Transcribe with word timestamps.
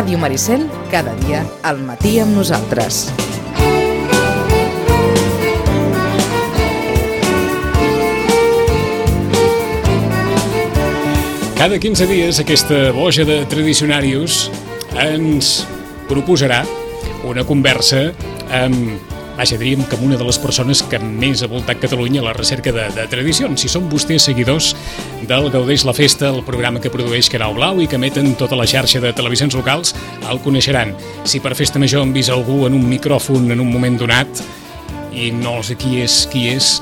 Ràdio 0.00 0.16
Maricel, 0.16 0.62
cada 0.88 1.12
dia 1.20 1.42
al 1.60 1.82
matí 1.84 2.14
amb 2.22 2.32
nosaltres. 2.32 3.10
Cada 11.58 11.76
15 11.76 12.08
dies 12.08 12.40
aquesta 12.40 12.94
boja 12.96 13.28
de 13.28 13.42
tradicionarius 13.52 14.46
ens 14.96 15.66
proposarà 16.08 16.62
una 17.28 17.44
conversa 17.44 18.06
amb, 18.48 18.96
vaja, 19.40 19.56
diríem 19.56 19.84
que 19.88 19.96
una 19.96 20.18
de 20.18 20.24
les 20.24 20.36
persones 20.36 20.82
que 20.84 20.98
més 21.00 21.40
ha 21.40 21.48
voltat 21.48 21.78
Catalunya 21.80 22.20
a 22.20 22.26
la 22.26 22.32
recerca 22.36 22.74
de, 22.76 22.82
de 22.92 23.06
tradicions. 23.08 23.62
Si 23.62 23.70
són 23.72 23.86
vostès 23.88 24.26
seguidors 24.28 24.74
del 25.30 25.48
Gaudeix 25.54 25.86
la 25.88 25.94
Festa, 25.96 26.28
el 26.28 26.42
programa 26.44 26.82
que 26.82 26.92
produeix 26.92 27.30
Canal 27.32 27.54
Blau 27.56 27.80
i 27.80 27.86
que 27.88 27.96
emeten 27.96 28.34
tota 28.36 28.58
la 28.58 28.66
xarxa 28.68 29.00
de 29.00 29.14
televisions 29.16 29.56
locals, 29.56 29.94
el 30.28 30.42
coneixeran. 30.44 30.92
Si 31.24 31.40
per 31.40 31.54
Festa 31.56 31.80
Major 31.80 32.04
han 32.04 32.12
vist 32.12 32.28
algú 32.28 32.66
en 32.68 32.76
un 32.76 32.84
micròfon 32.90 33.48
en 33.54 33.64
un 33.64 33.72
moment 33.72 33.96
donat 34.02 34.44
i 35.16 35.30
no 35.32 35.56
sé 35.64 35.78
qui 35.80 36.02
és 36.04 36.26
qui 36.28 36.50
és, 36.52 36.74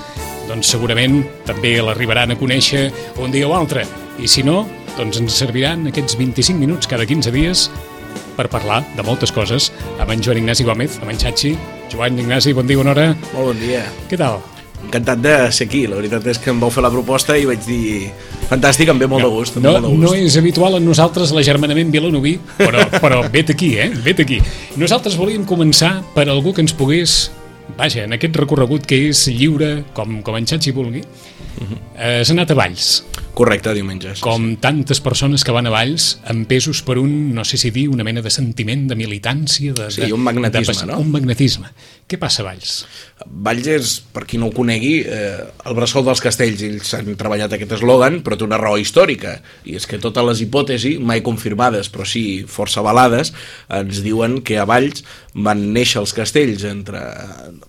doncs 0.50 0.74
segurament 0.74 1.20
també 1.46 1.76
l'arribaran 1.78 2.34
a 2.34 2.40
conèixer 2.42 2.88
un 3.22 3.30
dia 3.30 3.46
o 3.46 3.54
altre. 3.54 3.86
I 4.18 4.26
si 4.26 4.42
no, 4.42 4.64
doncs 4.98 5.22
ens 5.22 5.38
serviran 5.44 5.86
aquests 5.92 6.18
25 6.18 6.58
minuts 6.58 6.90
cada 6.90 7.06
15 7.06 7.30
dies 7.38 7.68
per 8.38 8.46
parlar 8.52 8.84
de 8.94 9.02
moltes 9.06 9.34
coses 9.34 9.72
amb 9.98 10.14
en 10.14 10.22
Joan 10.22 10.38
Ignasi 10.44 10.66
Gómez, 10.68 11.00
amb 11.02 11.10
en 11.10 11.18
Xachi. 11.18 11.56
Joan 11.90 12.20
Ignasi, 12.22 12.54
bon 12.54 12.70
dia, 12.70 12.78
bona 12.78 12.94
hora. 12.94 13.10
Molt 13.34 13.50
bon 13.50 13.60
dia. 13.60 13.82
Què 14.08 14.20
tal? 14.20 14.38
Encantat 14.78 15.18
de 15.18 15.34
ser 15.52 15.66
aquí. 15.66 15.82
La 15.90 15.98
veritat 15.98 16.26
és 16.30 16.38
que 16.38 16.52
em 16.52 16.60
vau 16.62 16.70
fer 16.70 16.84
la 16.84 16.92
proposta 16.94 17.36
i 17.36 17.48
vaig 17.48 17.64
dir... 17.66 18.12
Fantàstic, 18.48 18.88
em 18.88 19.00
ve 19.00 19.08
molt 19.10 19.26
de 19.26 19.28
gust. 19.28 19.58
No, 19.58 19.74
molt 19.74 19.84
de 19.84 19.90
gust. 19.90 20.02
no 20.06 20.12
és 20.16 20.38
habitual 20.40 20.78
en 20.78 20.86
nosaltres 20.86 21.34
l'agermanament 21.36 21.90
vilanoví, 21.92 22.38
però, 22.56 22.86
però 23.02 23.18
vet 23.34 23.50
aquí, 23.52 23.74
eh? 23.76 23.90
Vet 24.06 24.22
aquí. 24.24 24.38
Nosaltres 24.80 25.18
volíem 25.20 25.44
començar 25.48 25.98
per 26.14 26.28
algú 26.30 26.54
que 26.56 26.64
ens 26.64 26.72
pogués, 26.72 27.18
vaja, 27.76 28.04
en 28.04 28.12
aquest 28.16 28.36
recorregut 28.36 28.86
que 28.88 28.98
és 29.10 29.26
lliure, 29.28 29.84
com, 29.94 30.20
com 30.26 30.36
en 30.38 30.46
Xachi 30.48 30.72
vulgui, 30.74 31.02
eh, 31.98 32.22
s'ha 32.24 32.32
anat 32.34 32.50
a 32.54 32.58
Valls, 32.58 33.04
Correcte, 33.38 33.70
diumenge. 33.74 34.16
sí, 34.16 34.22
com 34.24 34.56
tantes 34.58 34.98
persones 35.00 35.44
que 35.46 35.52
van 35.54 35.68
a 35.68 35.70
Valls 35.70 36.16
empesos 36.26 36.80
per 36.82 36.96
un, 36.98 37.34
no 37.36 37.44
sé 37.46 37.56
si 37.60 37.70
dir, 37.70 37.88
una 37.88 38.02
mena 38.02 38.22
de 38.22 38.30
sentiment 38.34 38.88
de 38.90 38.96
militància, 38.98 39.72
de, 39.74 39.90
Sí, 39.94 40.00
de, 40.02 40.12
un 40.12 40.24
magnetisme, 40.26 40.72
de, 40.74 40.80
pas- 40.80 40.86
no? 40.90 40.98
Un 40.98 41.12
magnetisme. 41.12 41.70
Què 42.08 42.18
passa 42.18 42.42
a 42.42 42.46
Valls? 42.48 42.80
Valls 43.28 43.66
és, 43.68 43.92
per 44.14 44.24
qui 44.26 44.38
no 44.40 44.48
ho 44.48 44.52
conegui, 44.56 45.04
eh, 45.06 45.44
el 45.68 45.74
bressol 45.76 46.06
dels 46.06 46.22
castells. 46.24 46.62
Ells 46.66 46.94
han 46.96 47.12
treballat 47.20 47.52
aquest 47.52 47.76
eslògan, 47.78 48.22
però 48.24 48.38
té 48.40 48.46
una 48.48 48.58
raó 48.58 48.78
històrica. 48.80 49.36
I 49.68 49.76
és 49.76 49.86
que 49.86 50.00
totes 50.02 50.24
les 50.24 50.40
hipòtesis, 50.46 50.98
mai 50.98 51.20
confirmades, 51.22 51.92
però 51.92 52.06
sí 52.08 52.44
força 52.48 52.80
avalades, 52.80 53.34
ens 53.68 54.02
diuen 54.02 54.40
que 54.42 54.56
a 54.58 54.64
Valls 54.64 55.04
van 55.34 55.68
néixer 55.76 56.00
els 56.00 56.14
castells 56.16 56.64
entre, 56.64 56.98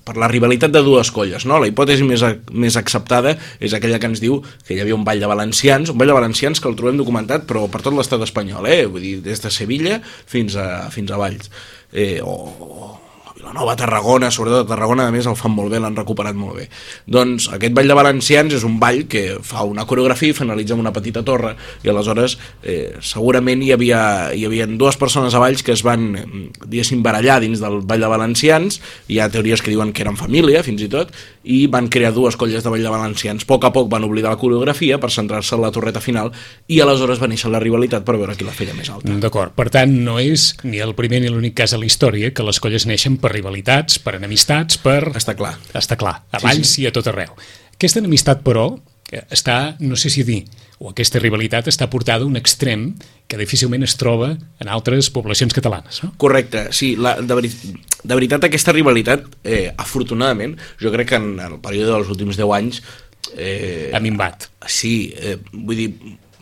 per 0.05 0.15
la 0.17 0.27
rivalitat 0.31 0.71
de 0.71 0.81
dues 0.85 1.11
colles. 1.11 1.45
No? 1.49 1.59
La 1.59 1.67
hipòtesi 1.69 2.03
més, 2.07 2.23
a- 2.23 2.35
més 2.51 2.77
acceptada 2.79 3.35
és 3.59 3.73
aquella 3.73 3.99
que 3.99 4.07
ens 4.11 4.21
diu 4.23 4.41
que 4.67 4.75
hi 4.75 4.79
havia 4.83 4.95
un 4.95 5.03
ball 5.07 5.19
de 5.19 5.27
valencians, 5.27 5.89
un 5.89 5.97
ball 5.97 6.07
de 6.13 6.17
valencians 6.19 6.59
que 6.61 6.69
el 6.69 6.75
trobem 6.79 6.97
documentat 6.97 7.45
però 7.49 7.67
per 7.71 7.81
tot 7.81 7.93
l'estat 7.97 8.21
espanyol, 8.25 8.65
eh? 8.67 8.85
vull 8.85 9.01
dir, 9.01 9.17
des 9.25 9.41
de 9.41 9.51
Sevilla 9.51 9.99
fins 10.25 10.55
a, 10.55 10.89
fins 10.93 11.11
a 11.11 11.17
Valls. 11.17 11.49
Eh, 11.91 12.19
o, 12.21 12.99
Vilanova, 13.39 13.71
Tarragona, 13.79 14.27
sobretot 14.35 14.67
Tarragona, 14.67 15.05
a 15.07 15.13
més 15.15 15.27
el 15.29 15.35
fan 15.39 15.53
molt 15.55 15.71
bé, 15.71 15.79
l'han 15.79 15.95
recuperat 15.95 16.35
molt 16.35 16.57
bé. 16.59 16.65
Doncs 17.07 17.45
aquest 17.55 17.71
ball 17.77 17.87
de 17.87 17.95
valencians 17.95 18.51
és 18.57 18.65
un 18.67 18.75
ball 18.81 19.05
que 19.07 19.37
fa 19.47 19.63
una 19.63 19.85
coreografia 19.87 20.33
i 20.33 20.35
finalitza 20.35 20.75
amb 20.75 20.83
una 20.83 20.91
petita 20.91 21.23
torre 21.23 21.53
i 21.85 21.87
aleshores 21.87 22.35
eh, 22.67 22.97
segurament 22.99 23.63
hi 23.63 23.71
havia, 23.71 24.01
hi 24.35 24.43
havia 24.43 24.67
dues 24.67 24.99
persones 24.99 25.31
a 25.31 25.39
Valls 25.39 25.63
que 25.63 25.71
es 25.71 25.85
van, 25.87 26.09
diguéssim, 26.65 26.99
barallar 27.05 27.37
dins 27.39 27.63
del 27.63 27.79
ball 27.87 28.03
de 28.03 28.09
valencians, 28.11 28.81
hi 29.07 29.21
ha 29.23 29.29
teories 29.31 29.63
que 29.63 29.71
diuen 29.71 29.93
que 29.95 30.03
eren 30.03 30.19
família, 30.19 30.59
fins 30.67 30.83
i 30.83 30.89
tot, 30.91 31.15
i 31.47 31.61
van 31.71 31.87
crear 31.87 32.11
dues 32.11 32.35
colles 32.35 32.65
de 32.65 32.75
ball 32.75 32.83
de 32.83 32.91
valencians. 32.91 33.47
A 33.47 33.49
poc 33.53 33.69
a 33.69 33.71
poc 33.71 33.87
van 33.87 34.03
oblidar 34.03 34.35
la 34.35 34.41
coreografia 34.41 34.99
per 34.99 35.13
centrar-se 35.15 35.55
en 35.55 35.63
la 35.63 35.71
torreta 35.71 36.03
final 36.03 36.33
i 36.67 36.81
aleshores 36.83 37.23
va 37.23 37.31
néixer 37.31 37.53
la 37.55 37.63
rivalitat 37.63 38.03
per 38.03 38.19
veure 38.19 38.35
qui 38.35 38.43
la 38.43 38.57
feia 38.59 38.75
més 38.75 38.91
alta. 38.91 39.15
D'acord, 39.23 39.55
per 39.55 39.69
tant, 39.71 39.95
no 40.03 40.19
és 40.19 40.51
ni 40.67 40.83
el 40.83 40.91
primer 40.99 41.23
ni 41.23 41.31
l'únic 41.31 41.55
cas 41.63 41.71
a 41.71 41.79
la 41.79 41.87
història 41.87 42.33
que 42.35 42.43
les 42.43 42.59
colles 42.59 42.83
neixen 42.89 43.15
per 43.15 43.28
rivalitats, 43.31 43.99
per 44.03 44.17
enemistats, 44.19 44.79
per... 44.81 45.01
Està 45.17 45.35
clar. 45.37 45.55
Està 45.73 45.97
clar, 45.99 46.19
a 46.31 46.39
Sí, 46.41 46.45
Valls 46.45 46.73
sí. 46.75 46.83
i 46.83 46.89
a 46.89 46.93
tot 46.95 47.07
arreu. 47.11 47.35
Aquesta 47.73 48.01
enemistat, 48.01 48.43
però, 48.45 48.71
que 49.09 49.23
està, 49.33 49.75
no 49.81 49.97
sé 49.97 50.11
si 50.13 50.23
dir, 50.27 50.43
o 50.79 50.91
aquesta 50.93 51.19
rivalitat 51.19 51.67
està 51.67 51.89
portada 51.91 52.23
a 52.23 52.29
un 52.29 52.39
extrem 52.39 52.93
que 53.27 53.37
difícilment 53.39 53.83
es 53.83 53.97
troba 53.99 54.31
en 54.35 54.69
altres 54.71 55.09
poblacions 55.11 55.53
catalanes. 55.53 56.01
No? 56.05 56.13
Correcte, 56.21 56.69
sí, 56.75 56.93
la, 56.95 57.17
de, 57.19 57.35
veri 57.35 57.51
de 57.51 58.15
veritat 58.15 58.47
aquesta 58.47 58.73
rivalitat, 58.75 59.25
eh, 59.43 59.73
afortunadament, 59.77 60.55
jo 60.79 60.91
crec 60.93 61.11
que 61.11 61.19
en 61.19 61.33
el 61.43 61.59
període 61.63 61.91
dels 61.97 62.11
últims 62.15 62.39
10 62.39 62.55
anys... 62.61 62.81
Eh, 63.35 63.91
Ha 63.93 63.99
minvat. 63.99 64.47
Sí, 64.71 65.11
eh, 65.19 65.35
vull 65.51 65.77
dir, 65.77 65.89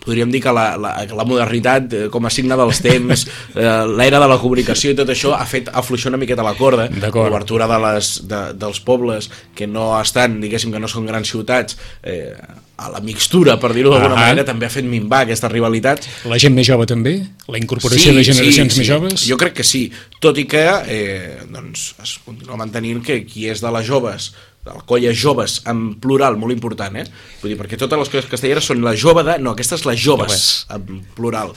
podríem 0.07 0.31
dir 0.31 0.41
que 0.43 0.53
la, 0.55 0.67
la, 0.79 0.93
la 1.19 1.27
modernitat 1.27 1.93
eh, 1.93 2.05
com 2.13 2.27
a 2.27 2.31
signe 2.33 2.57
dels 2.59 2.81
temps, 2.83 3.25
eh, 3.55 3.73
l'era 3.99 4.21
de 4.23 4.29
la 4.31 4.39
comunicació 4.41 4.93
i 4.93 4.99
tot 4.99 5.11
això 5.13 5.35
ha 5.37 5.45
fet 5.49 5.71
afluixar 5.73 6.13
una 6.13 6.21
miqueta 6.21 6.45
la 6.45 6.55
corda, 6.57 6.87
l'obertura 6.87 7.67
de 7.69 7.81
les, 7.87 8.13
de, 8.29 8.45
dels 8.59 8.79
pobles 8.87 9.31
que 9.57 9.67
no 9.67 9.91
estan, 9.99 10.39
diguéssim 10.43 10.71
que 10.73 10.81
no 10.81 10.89
són 10.91 11.09
grans 11.09 11.35
ciutats, 11.35 11.77
eh, 12.07 12.31
a 12.77 12.91
la 12.93 12.99
mixtura, 13.01 13.55
per 13.57 13.71
dir-ho 13.73 13.89
d'alguna 13.89 14.13
Ahà. 14.13 14.25
manera, 14.27 14.45
també 14.45 14.67
ha 14.67 14.69
fet 14.69 14.85
minvar 14.85 15.23
aquestes 15.25 15.49
rivalitats 15.49 16.09
La 16.29 16.37
gent 16.37 16.53
més 16.53 16.67
jove 16.67 16.85
també? 16.85 17.15
La 17.49 17.57
incorporació 17.57 18.13
de 18.13 18.25
generacions 18.27 18.77
més 18.77 18.85
joves? 18.87 19.23
Jo 19.25 19.37
crec 19.41 19.55
que 19.57 19.65
sí, 19.65 19.87
tot 20.21 20.37
i 20.37 20.45
que 20.49 20.61
eh, 20.85 21.39
doncs, 21.49 21.87
es 22.03 22.13
continua 22.25 22.59
mantenint 22.61 23.01
que 23.05 23.23
qui 23.25 23.47
és 23.49 23.65
de 23.65 23.73
les 23.73 23.87
joves 23.87 24.29
el 24.67 24.83
colla 24.89 25.13
joves 25.15 25.61
en 25.69 25.93
plural, 26.03 26.37
molt 26.39 26.55
important, 26.55 26.95
eh? 26.99 27.05
Vull 27.41 27.53
dir, 27.53 27.59
perquè 27.59 27.79
totes 27.79 28.01
les 28.01 28.11
colles 28.11 28.29
castelleres 28.31 28.67
són 28.67 28.83
la 28.83 28.95
jove 28.99 29.23
de... 29.27 29.37
No, 29.43 29.55
aquesta 29.55 29.77
és 29.79 29.85
la 29.87 29.95
joves, 29.95 30.65
en 30.73 31.03
plural. 31.15 31.53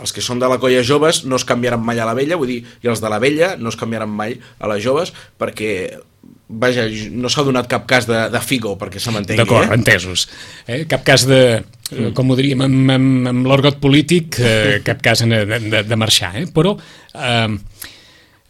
Els 0.00 0.14
que 0.16 0.24
són 0.24 0.40
de 0.40 0.48
la 0.48 0.58
colla 0.60 0.82
joves 0.86 1.24
no 1.28 1.36
es 1.36 1.44
canviaran 1.48 1.82
mai 1.84 2.00
a 2.00 2.08
la 2.08 2.16
vella, 2.16 2.38
vull 2.40 2.52
dir, 2.52 2.60
i 2.84 2.88
els 2.88 3.02
de 3.02 3.08
la 3.12 3.20
vella 3.20 3.54
no 3.60 3.72
es 3.72 3.78
canviaran 3.80 4.12
mai 4.12 4.38
a 4.58 4.70
les 4.72 4.84
joves, 4.84 5.12
perquè 5.40 5.72
vaja, 6.50 6.86
no 7.14 7.30
s'ha 7.30 7.44
donat 7.46 7.68
cap 7.70 7.86
cas 7.88 8.08
de, 8.08 8.24
de 8.32 8.40
figo 8.42 8.74
perquè 8.80 9.00
se 9.00 9.12
m'entengui, 9.14 9.44
D'acord, 9.44 9.70
eh? 9.70 9.76
entesos. 9.78 10.26
Eh? 10.66 10.82
Cap 10.90 11.04
cas 11.06 11.26
de, 11.28 11.60
mm. 11.92 12.10
com 12.16 12.32
ho 12.32 12.38
diríem, 12.38 12.64
amb, 12.66 12.94
amb, 12.96 13.30
amb 13.30 13.50
l'orgot 13.50 13.80
polític, 13.82 14.40
eh, 14.42 14.80
cap 14.88 15.02
cas 15.04 15.24
de, 15.24 15.44
de, 15.46 15.84
de 15.86 16.00
marxar. 16.00 16.34
Eh? 16.40 16.46
Però 16.54 16.74
eh, 17.14 17.48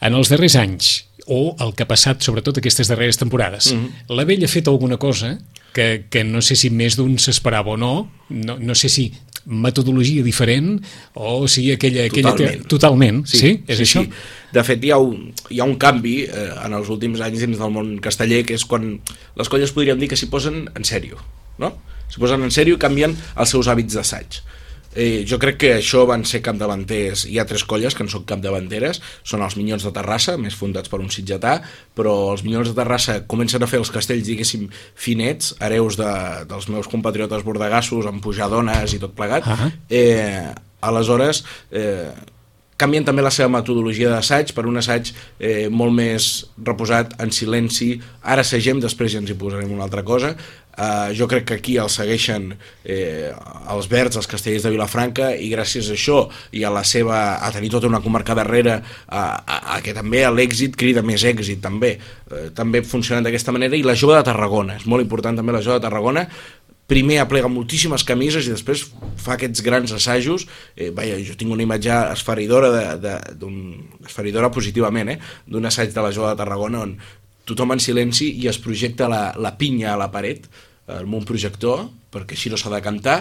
en 0.01 0.17
els 0.17 0.33
darrers 0.33 0.57
anys, 0.61 0.95
o 1.31 1.55
el 1.63 1.75
que 1.79 1.87
ha 1.87 1.91
passat 1.91 2.27
sobretot 2.27 2.59
aquestes 2.59 2.91
darreres 2.91 3.21
temporades, 3.21 3.71
mm. 3.73 4.13
la 4.19 4.27
vella 4.29 4.49
ha 4.49 4.53
fet 4.53 4.69
alguna 4.69 4.99
cosa 4.99 5.37
que, 5.73 6.07
que 6.11 6.25
no 6.27 6.43
sé 6.43 6.57
si 6.59 6.71
més 6.75 6.99
d'un 6.99 7.17
s'esperava 7.23 7.77
o 7.77 7.81
no, 7.81 7.95
no, 8.29 8.59
no 8.59 8.75
sé 8.75 8.91
si 8.91 9.11
metodologia 9.47 10.23
diferent 10.23 10.79
o 11.15 11.49
si 11.49 11.71
aquella... 11.73 12.07
aquella 12.11 12.35
Totalment. 12.35 12.67
Totalment, 12.69 13.21
sí? 13.27 13.41
sí? 13.41 13.53
És 13.71 13.83
això? 13.83 14.05
Sí. 14.05 14.13
De 14.53 14.65
fet, 14.67 14.85
hi 14.85 14.93
ha 14.93 14.99
un, 15.01 15.31
hi 15.51 15.63
ha 15.63 15.69
un 15.69 15.77
canvi 15.81 16.17
eh, 16.27 16.49
en 16.67 16.77
els 16.77 16.91
últims 16.93 17.23
anys 17.25 17.47
dins 17.47 17.61
del 17.61 17.73
món 17.75 17.95
casteller, 18.05 18.43
que 18.47 18.59
és 18.59 18.67
quan 18.69 18.93
les 19.39 19.53
colles 19.53 19.73
podríem 19.75 20.01
dir 20.01 20.11
que 20.11 20.19
s'hi 20.19 20.29
posen 20.33 20.67
en 20.75 20.87
sèrio, 20.87 21.21
no? 21.63 21.73
S'hi 22.11 22.21
posen 22.23 22.43
en 22.45 22.53
sèrio 22.55 22.77
i 22.77 22.83
canvien 22.83 23.15
els 23.15 23.55
seus 23.55 23.71
hàbits 23.71 23.97
d'assaig. 23.97 24.43
Eh, 24.95 25.23
jo 25.29 25.39
crec 25.39 25.59
que 25.61 25.73
això 25.79 26.03
van 26.09 26.25
ser 26.27 26.41
capdavanters. 26.43 27.27
Hi 27.31 27.39
ha 27.39 27.47
tres 27.47 27.63
colles 27.69 27.95
que 27.95 28.03
en 28.03 28.11
són 28.11 28.25
capdavanteres. 28.27 28.99
Són 29.23 29.45
els 29.47 29.57
Minyons 29.59 29.87
de 29.87 29.93
Terrassa, 29.95 30.37
més 30.41 30.57
fundats 30.59 30.91
per 30.91 30.99
un 31.03 31.13
sitgetà 31.13 31.61
però 32.01 32.33
els 32.33 32.43
Minyons 32.47 32.71
de 32.71 32.77
Terrassa 32.79 33.21
comencen 33.29 33.63
a 33.63 33.69
fer 33.71 33.81
els 33.83 33.93
castells, 33.93 34.25
diguéssim, 34.27 34.69
finets 34.97 35.55
hereus 35.61 35.99
de, 36.01 36.11
dels 36.49 36.69
meus 36.73 36.89
compatriotes 36.91 37.45
bordegassos 37.47 38.09
amb 38.09 38.23
pujadones 38.25 38.97
i 38.97 39.01
tot 39.03 39.15
plegat. 39.17 39.47
Ah. 39.47 39.71
eh, 39.91 40.51
aleshores 40.81 41.43
eh, 41.77 42.09
canvien 42.81 43.05
també 43.05 43.21
la 43.21 43.33
seva 43.35 43.51
metodologia 43.53 44.09
d'assaig 44.09 44.55
per 44.57 44.65
un 44.69 44.81
assaig 44.81 45.11
eh, 45.13 45.69
molt 45.69 45.93
més 45.93 46.31
reposat, 46.65 47.13
en 47.21 47.33
silenci. 47.35 47.93
Ara 48.23 48.47
segem, 48.47 48.81
després 48.81 49.13
ja 49.13 49.21
ens 49.21 49.31
hi 49.33 49.37
posarem 49.37 49.75
una 49.75 49.85
altra 49.85 50.07
cosa 50.07 50.33
Uh, 50.81 51.11
jo 51.13 51.27
crec 51.29 51.45
que 51.45 51.57
aquí 51.59 51.75
el 51.77 51.91
segueixen 51.93 52.55
eh, 52.89 53.29
els 53.69 53.89
verds, 53.91 54.17
els 54.17 54.29
castellers 54.31 54.65
de 54.65 54.71
Vilafranca 54.73 55.27
i 55.37 55.51
gràcies 55.53 55.91
a 55.91 55.93
això 55.93 56.23
i 56.57 56.63
a 56.65 56.71
la 56.73 56.87
seva 56.89 57.19
a 57.45 57.51
tenir 57.53 57.69
tota 57.75 57.91
una 57.91 58.01
comarca 58.01 58.33
darrere 58.39 58.79
a, 58.79 59.21
a, 59.21 59.59
a 59.75 59.81
que 59.85 59.93
també 59.93 60.23
l'èxit 60.33 60.79
crida 60.81 61.03
més 61.05 61.27
èxit 61.29 61.61
també, 61.61 61.99
uh, 62.31 62.47
també 62.57 62.81
funcionant 62.81 63.27
d'aquesta 63.27 63.53
manera. 63.53 63.77
I 63.77 63.85
la 63.85 63.99
jove 63.99 64.17
de 64.17 64.25
Tarragona, 64.31 64.79
és 64.81 64.87
molt 64.89 65.05
important 65.05 65.37
també 65.37 65.53
la 65.53 65.61
jove 65.61 65.77
de 65.77 65.85
Tarragona. 65.85 66.25
Primer 66.89 67.21
aplega 67.23 67.53
moltíssimes 67.53 68.03
camises 68.09 68.49
i 68.49 68.55
després 68.55 68.87
fa 69.21 69.37
aquests 69.37 69.61
grans 69.67 69.93
assajos. 69.95 70.49
Eh, 70.75 70.89
vaja, 70.97 71.21
jo 71.23 71.37
tinc 71.39 71.53
una 71.53 71.63
imatge 71.63 71.93
esferidora 72.17 72.73
de, 72.73 72.87
de, 73.05 73.53
esferidora 74.09 74.49
positivament 74.51 75.13
eh, 75.13 75.21
d'un 75.47 75.69
assaig 75.69 75.93
de 75.93 76.03
la 76.03 76.11
jove 76.17 76.33
de 76.33 76.41
Tarragona 76.41 76.83
on 76.89 76.97
tothom 77.47 77.77
en 77.77 77.85
silenci 77.85 78.33
i 78.41 78.49
es 78.51 78.59
projecta 78.63 79.09
la, 79.11 79.23
la 79.37 79.55
pinya 79.61 79.93
a 79.93 80.01
la 80.01 80.11
paret. 80.11 80.49
eh, 80.49 80.70
amb 80.99 81.15
un 81.15 81.25
projector 81.29 81.87
perquè 82.11 82.37
així 82.37 82.51
no 82.51 82.59
s'ha 82.61 82.73
de 82.73 82.81
cantar 82.85 83.21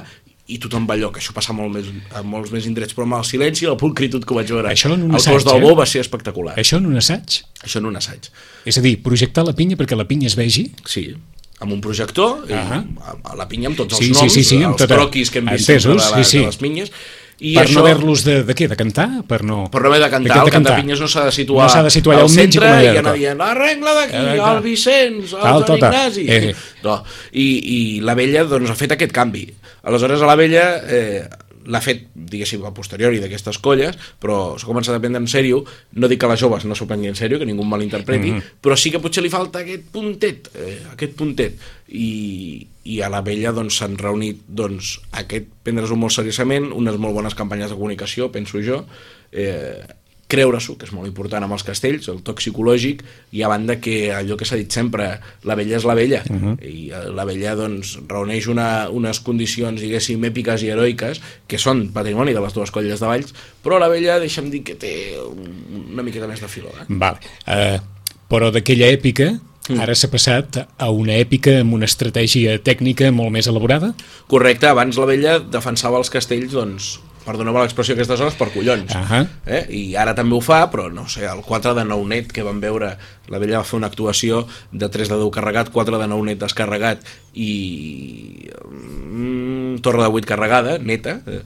i 0.49 0.57
tothom 0.57 0.87
va 0.89 0.95
allò, 0.97 1.11
que 1.13 1.21
això 1.21 1.33
passa 1.35 1.53
molt 1.53 1.69
més, 1.75 1.89
a 2.17 2.23
molts 2.25 2.49
més 2.49 2.65
indrets, 2.65 2.95
però 2.97 3.05
amb 3.05 3.19
el 3.19 3.25
silenci 3.29 3.67
i 3.67 3.69
la 3.69 3.77
pulcritud 3.77 4.23
que 4.25 4.33
vaig 4.33 4.49
veure. 4.49 4.71
Això 4.71 4.89
en 4.89 5.03
un 5.05 5.11
el 5.13 5.19
assaig, 5.19 5.35
cos 5.37 5.45
del 5.45 5.59
eh? 5.61 5.65
bo 5.67 5.75
va 5.77 5.85
ser 5.85 6.01
espectacular. 6.01 6.55
Això, 6.57 6.79
en 6.81 6.87
un 6.89 6.97
assaig? 6.97 7.43
això 7.61 7.77
en 7.77 7.85
un 7.91 7.99
assaig. 7.99 8.31
És 8.65 8.79
a 8.79 8.81
dir, 8.81 8.95
projectar 9.05 9.45
la 9.45 9.53
pinya 9.53 9.77
perquè 9.77 9.97
la 9.99 10.07
pinya 10.09 10.25
es 10.31 10.37
vegi? 10.39 10.71
Sí, 10.89 11.11
amb 11.59 11.75
un 11.75 11.81
projector, 11.83 12.45
uh 12.47 12.55
Ahà. 12.55 12.81
a 13.29 13.35
la 13.37 13.47
pinya 13.51 13.69
amb 13.69 13.77
tots 13.77 13.97
Sí, 13.99 14.09
els 14.09 14.17
sí, 14.17 14.23
noms, 14.23 14.33
sí, 14.33 14.43
sí, 14.43 14.57
amb 14.63 14.73
els 14.73 14.81
tota- 14.81 14.95
croquis 14.95 15.29
que 15.29 15.39
hem 15.43 15.49
vist 15.51 15.69
entesos, 15.69 15.91
de, 15.91 16.09
la, 16.09 16.23
sí, 16.23 16.31
sí. 16.31 16.37
de 16.39 16.45
les 16.45 16.57
pinyes, 16.57 16.91
i 17.39 17.53
per 17.55 17.63
això, 17.63 17.79
no 17.79 17.85
haver-los 17.85 18.23
de, 18.27 18.33
de 18.43 18.55
què? 18.57 18.67
De 18.67 18.75
cantar? 18.79 19.07
Per 19.29 19.39
no... 19.47 19.61
per 19.71 19.79
no 19.83 19.91
haver 19.91 20.01
de 20.03 20.09
cantar, 20.11 20.35
què? 20.35 20.45
el 20.49 20.53
cantapinyes 20.57 20.99
no 20.99 21.07
s'ha 21.07 21.23
de 21.29 21.31
situar, 21.35 21.67
No 21.67 21.71
s'ha 21.71 21.83
de 21.85 21.93
situar 21.93 22.17
allà 22.17 22.25
al 22.27 22.33
centre 22.33 22.65
com 22.65 22.83
i 22.83 22.89
anar 22.99 23.13
dient, 23.15 23.43
arregla 23.45 23.93
d'aquí, 24.01 24.17
Eh, 24.19 24.39
el 24.49 24.59
Vicenç, 24.65 25.33
el 25.33 25.39
Tal, 25.39 25.61
Joan 25.61 25.67
tota. 25.69 25.91
Ignasi. 25.93 26.25
Eh. 26.27 26.55
No. 26.83 26.97
I, 27.31 27.47
I 27.75 27.79
la 28.03 28.17
vella 28.19 28.43
doncs, 28.49 28.73
ha 28.73 28.75
fet 28.79 28.97
aquest 28.97 29.15
canvi. 29.15 29.45
Aleshores, 29.87 30.19
a 30.21 30.27
la 30.27 30.35
vella 30.39 30.65
eh, 30.83 31.23
l'ha 31.65 31.81
fet, 31.81 32.07
diguéssim, 32.13 32.63
a 32.65 32.71
posteriori 32.73 33.19
d'aquestes 33.19 33.57
colles, 33.59 33.97
però 34.19 34.57
s'ha 34.57 34.67
començat 34.67 34.95
a 34.95 34.99
prendre 34.99 35.19
en 35.21 35.27
sèrio. 35.27 35.63
No 35.93 36.07
dic 36.07 36.19
que 36.21 36.27
les 36.27 36.39
joves 36.39 36.65
no 36.65 36.75
s'ho 36.75 36.87
prengui 36.87 37.07
en 37.07 37.15
sèrio, 37.15 37.39
que 37.39 37.45
ningú 37.45 37.63
em 37.63 37.69
malinterpreti, 37.69 38.31
Mhm. 38.31 38.35
mm 38.35 38.39
-hmm. 38.41 38.61
però 38.61 38.75
sí 38.77 38.91
que 38.91 38.99
potser 38.99 39.23
li 39.23 39.29
falta 39.29 39.59
aquest 39.59 39.83
puntet, 39.91 40.49
eh, 40.55 40.81
aquest 40.91 41.13
puntet. 41.15 41.53
I, 41.89 42.67
i 42.83 43.01
a 43.01 43.09
la 43.09 43.21
vella 43.21 43.51
doncs, 43.51 43.75
s'han 43.77 43.97
reunit 43.97 44.41
doncs, 44.47 45.01
aquest 45.11 45.45
prendre-s'ho 45.63 45.95
molt 45.95 46.13
seriosament, 46.13 46.71
unes 46.71 46.97
molt 46.97 47.13
bones 47.13 47.35
campanyes 47.35 47.69
de 47.69 47.75
comunicació, 47.75 48.31
penso 48.31 48.61
jo, 48.61 48.85
eh, 49.31 49.83
creure-s'ho, 50.29 50.75
que 50.77 50.85
és 50.85 50.91
molt 50.93 51.09
important 51.09 51.43
amb 51.43 51.55
els 51.55 51.63
castells, 51.65 52.07
el 52.11 52.21
toc 52.25 52.37
psicològic, 52.43 53.01
i 53.33 53.41
a 53.41 53.49
banda 53.49 53.79
que 53.81 54.11
allò 54.13 54.37
que 54.37 54.45
s'ha 54.45 54.59
dit 54.59 54.71
sempre, 54.71 55.09
la 55.43 55.55
vella 55.57 55.77
és 55.79 55.87
la 55.89 55.95
vella, 55.97 56.21
uh 56.29 56.35
-huh. 56.35 56.55
i 56.61 56.91
eh, 56.91 57.09
la 57.09 57.25
vella 57.25 57.55
doncs, 57.55 57.97
reuneix 58.07 58.47
una, 58.47 58.89
unes 58.89 59.19
condicions, 59.19 59.81
diguéssim, 59.81 60.23
èpiques 60.23 60.63
i 60.63 60.69
heroiques, 60.69 61.21
que 61.47 61.57
són 61.57 61.89
patrimoni 61.91 62.33
de 62.33 62.41
les 62.41 62.53
dues 62.53 62.71
colles 62.71 62.99
de 62.99 63.05
Valls, 63.07 63.33
però 63.63 63.79
la 63.79 63.87
vella, 63.89 64.19
deixa'm 64.19 64.49
dir 64.51 64.63
que 64.63 64.75
té 64.75 65.17
un- 65.19 65.89
una 65.93 66.03
miqueta 66.03 66.27
més 66.27 66.41
de 66.41 66.47
filó. 66.47 66.69
Eh? 66.69 66.85
Vale. 66.87 67.17
Uh, 67.47 67.79
però 68.29 68.51
d'aquella 68.51 68.87
èpica 68.87 69.39
ara 69.77 69.93
s'ha 69.93 70.09
passat 70.09 70.67
a 70.77 70.89
una 70.89 71.13
èpica 71.13 71.59
amb 71.61 71.73
una 71.73 71.85
estratègia 71.85 72.57
tècnica 72.61 73.11
molt 73.11 73.29
més 73.31 73.47
elaborada? 73.47 73.93
Correcte, 74.27 74.65
abans 74.67 74.97
la 74.97 75.05
vella 75.05 75.39
defensava 75.39 75.97
els 75.97 76.09
castells, 76.09 76.51
doncs, 76.51 76.99
perdoneu 77.29 77.55
l'expressió 77.59 77.95
aquestes 77.95 78.19
hores, 78.19 78.37
per 78.39 78.49
collons. 78.53 78.91
Ahà. 78.97 79.21
eh? 79.45 79.63
I 79.69 79.83
ara 80.01 80.15
també 80.17 80.35
ho 80.37 80.41
fa, 80.43 80.63
però 80.73 80.89
no 80.93 81.05
sé, 81.11 81.27
el 81.29 81.43
4 81.45 81.75
de 81.77 81.85
9 81.87 82.09
net 82.09 82.33
que 82.35 82.45
vam 82.45 82.61
veure, 82.63 82.95
la 83.29 83.41
vella 83.41 83.61
va 83.61 83.69
fer 83.69 83.77
una 83.79 83.89
actuació 83.91 84.43
de 84.71 84.89
3 84.89 85.13
de 85.13 85.21
10 85.21 85.33
carregat, 85.37 85.73
4 85.75 86.01
de 86.01 86.11
9 86.11 86.29
net 86.31 86.41
descarregat 86.41 87.05
i 87.37 87.51
mm, 88.65 89.81
torre 89.85 90.05
de 90.05 90.13
8 90.21 90.33
carregada, 90.33 90.79
neta, 90.81 91.19
eh? 91.29 91.43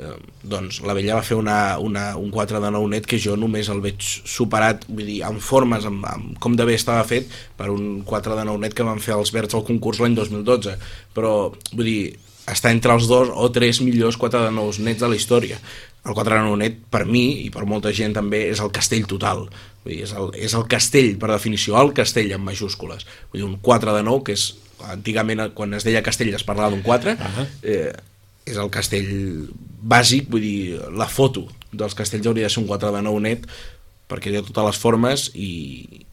Eh, 0.00 0.14
doncs 0.46 0.78
la 0.86 0.94
vella 0.94 1.16
va 1.18 1.24
fer 1.26 1.36
una, 1.36 1.76
una, 1.82 2.14
un 2.16 2.30
4 2.30 2.60
de 2.62 2.68
9 2.72 2.88
net 2.92 3.08
que 3.10 3.18
jo 3.20 3.34
només 3.36 3.68
el 3.74 3.82
veig 3.82 3.98
superat 4.00 4.86
vull 4.86 5.02
dir, 5.04 5.18
amb 5.26 5.42
formes, 5.42 5.84
amb, 5.84 6.06
amb 6.06 6.38
com 6.40 6.54
de 6.56 6.64
bé 6.64 6.76
estava 6.78 7.02
fet 7.08 7.26
per 7.58 7.68
un 7.74 8.04
4 8.06 8.38
de 8.38 8.46
9 8.48 8.62
net 8.62 8.76
que 8.78 8.86
van 8.86 9.02
fer 9.02 9.16
els 9.18 9.34
Verds 9.34 9.58
al 9.58 9.66
concurs 9.66 9.98
l'any 10.00 10.14
2012 10.14 10.76
però 11.16 11.34
vull 11.74 11.90
dir 11.90 12.14
està 12.52 12.72
entre 12.74 12.94
els 12.96 13.08
dos 13.10 13.30
o 13.32 13.48
tres 13.54 13.80
millors 13.84 14.18
4 14.20 14.44
de 14.46 14.52
9 14.54 14.84
nets 14.86 15.02
de 15.02 15.10
la 15.10 15.18
història. 15.18 15.58
El 16.06 16.16
4 16.16 16.34
de 16.34 16.42
9 16.48 16.60
net 16.62 16.78
per 16.90 17.04
mi 17.06 17.44
i 17.44 17.50
per 17.52 17.66
molta 17.68 17.92
gent 17.96 18.14
també 18.16 18.46
és 18.50 18.60
el 18.60 18.72
castell 18.72 19.06
total. 19.08 19.46
Vull 19.84 19.94
dir, 19.94 20.02
és, 20.06 20.12
el, 20.16 20.30
és 20.36 20.54
el 20.56 20.66
castell 20.70 21.16
per 21.20 21.32
definició 21.32 21.78
el 21.80 21.94
castell 21.96 22.32
en 22.36 22.44
majúscules. 22.44 23.06
Vull 23.30 23.42
dir, 23.42 23.48
un 23.48 23.58
4 23.62 23.96
de 23.96 24.04
9 24.06 24.24
que 24.28 24.36
és 24.38 24.50
antigament 24.88 25.50
quan 25.54 25.74
es 25.76 25.84
deia 25.84 26.04
castell 26.04 26.32
es 26.32 26.46
parlava 26.46 26.72
d'un 26.72 26.84
4 26.84 27.16
Ahà. 27.16 27.46
eh, 27.62 27.92
és 28.48 28.56
el 28.56 28.70
castell 28.72 29.10
bàsic, 29.80 30.30
vull 30.32 30.44
dir, 30.44 30.80
la 30.96 31.08
foto 31.08 31.46
dels 31.72 31.94
castells 31.94 32.26
hauria 32.26 32.48
de 32.48 32.52
ser 32.52 32.62
un 32.62 32.68
4 32.70 32.90
de 32.96 33.02
9 33.04 33.22
net 33.24 33.46
perquè 34.10 34.32
té 34.32 34.42
totes 34.42 34.66
les 34.66 34.80
formes 34.82 35.28
i, 35.38 35.50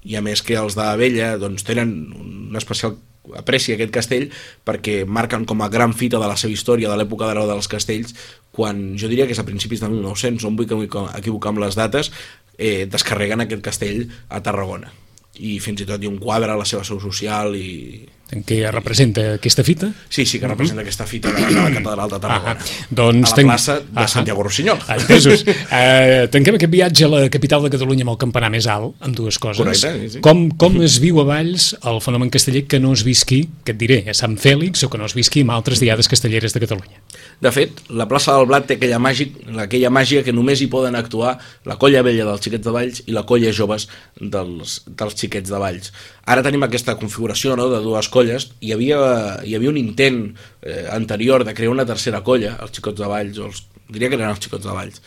i 0.06 0.18
a 0.18 0.22
més 0.22 0.44
que 0.46 0.58
els 0.60 0.78
de 0.78 0.86
Vella 1.00 1.32
doncs, 1.42 1.66
tenen 1.66 1.96
un 2.14 2.60
especial 2.60 2.98
apreci 3.36 3.74
aquest 3.74 3.94
castell 3.94 4.30
perquè 4.68 5.02
marquen 5.06 5.46
com 5.46 5.62
a 5.62 5.72
gran 5.74 5.94
fita 5.94 6.22
de 6.22 6.30
la 6.30 6.38
seva 6.38 6.54
història 6.54 6.92
de 6.92 7.00
l'època 7.00 7.28
d'ara 7.28 7.48
dels 7.50 7.68
castells 7.72 8.16
quan 8.52 8.96
jo 8.98 9.10
diria 9.12 9.28
que 9.28 9.36
és 9.36 9.42
a 9.42 9.48
principis 9.48 9.84
de 9.84 9.90
1900 9.92 10.46
no 10.46 10.56
vull 10.56 10.70
equivocar 11.18 11.54
amb 11.54 11.66
les 11.66 11.76
dates 11.78 12.12
eh, 12.58 12.86
descarreguen 12.90 13.44
aquest 13.44 13.66
castell 13.66 14.08
a 14.30 14.42
Tarragona 14.42 14.94
i 15.40 15.58
fins 15.64 15.82
i 15.82 15.86
tot 15.90 16.02
hi 16.02 16.08
ha 16.10 16.14
un 16.14 16.20
quadre 16.22 16.52
a 16.54 16.58
la 16.60 16.66
seva 16.66 16.84
seu 16.88 17.00
social 17.04 17.56
i 17.56 18.06
En 18.28 18.42
què 18.44 18.58
representa 18.74 19.22
aquesta 19.38 19.64
fita? 19.64 19.88
Sí, 20.12 20.26
sí, 20.28 20.36
que 20.42 20.50
representa 20.50 20.82
aquesta 20.84 21.06
fita 21.08 21.30
de 21.32 21.46
la, 21.48 21.70
catedral 21.72 22.10
de 22.12 22.18
Tarragona. 22.20 22.58
Ah, 22.60 22.88
doncs 22.92 23.30
a 23.30 23.32
la 23.32 23.38
tenc- 23.38 23.48
plaça 23.54 23.76
de 23.80 24.02
Ahà. 24.02 24.08
Santiago 24.12 24.44
Rossinyol. 24.44 24.82
Entesos. 24.98 25.46
Uh, 25.48 26.26
tanquem 26.34 26.58
aquest 26.58 26.74
viatge 26.74 27.06
a 27.06 27.10
la 27.14 27.22
capital 27.32 27.64
de 27.64 27.72
Catalunya 27.72 28.04
amb 28.04 28.12
el 28.12 28.18
campanar 28.20 28.50
més 28.52 28.68
alt, 28.68 28.98
amb 29.00 29.16
dues 29.16 29.38
coses. 29.40 29.62
Correcte, 29.62 29.94
sí, 30.02 30.10
sí. 30.18 30.24
Com, 30.26 30.50
com 30.60 30.76
es 30.84 30.98
viu 31.00 31.22
a 31.24 31.26
Valls 31.30 31.70
el 31.88 32.02
fenomen 32.04 32.28
casteller 32.34 32.66
que 32.68 32.82
no 32.84 32.92
es 32.98 33.06
visqui, 33.08 33.46
que 33.64 33.72
et 33.72 33.80
diré, 33.80 34.02
a 34.12 34.18
Sant 34.18 34.36
Fèlix 34.44 34.84
o 34.84 34.92
que 34.92 35.00
no 35.00 35.08
es 35.08 35.16
visqui 35.16 35.46
amb 35.48 35.56
altres 35.56 35.80
diades 35.80 36.12
castelleres 36.12 36.52
de 36.52 36.64
Catalunya? 36.66 37.00
De 37.40 37.52
fet, 37.56 37.80
la 37.96 38.10
plaça 38.12 38.36
del 38.36 38.50
Blat 38.50 38.68
té 38.68 38.76
aquella, 38.76 39.00
màgic, 39.00 39.40
aquella 39.64 39.94
màgia 39.94 40.26
que 40.28 40.36
només 40.36 40.60
hi 40.60 40.68
poden 40.68 41.00
actuar 41.00 41.38
la 41.64 41.80
colla 41.80 42.04
vella 42.04 42.26
dels 42.28 42.44
xiquets 42.44 42.66
de 42.68 42.76
Valls 42.76 43.04
i 43.08 43.16
la 43.16 43.24
colla 43.30 43.56
joves 43.56 43.88
dels, 44.20 44.82
dels 44.90 45.16
xiquets 45.16 45.27
de 45.28 45.62
Valls. 45.62 45.92
Ara 46.26 46.44
tenim 46.46 46.64
aquesta 46.66 46.96
configuració 47.00 47.56
no, 47.60 47.70
de 47.72 47.82
dues 47.84 48.10
colles. 48.14 48.50
Hi 48.62 48.74
havia, 48.76 49.00
hi 49.44 49.56
havia 49.58 49.72
un 49.74 49.80
intent 49.82 50.22
eh, 50.62 50.86
anterior 50.92 51.46
de 51.48 51.56
crear 51.58 51.74
una 51.74 51.86
tercera 51.86 52.24
colla, 52.24 52.56
els 52.62 52.76
xicots 52.76 53.02
de 53.02 53.10
Valls, 53.12 53.40
o 53.40 53.50
els, 53.52 53.64
diria 53.90 54.10
que 54.10 54.20
eren 54.20 54.32
els 54.32 54.44
xicots 54.44 54.66
de 54.66 54.76
Valls. 54.76 55.04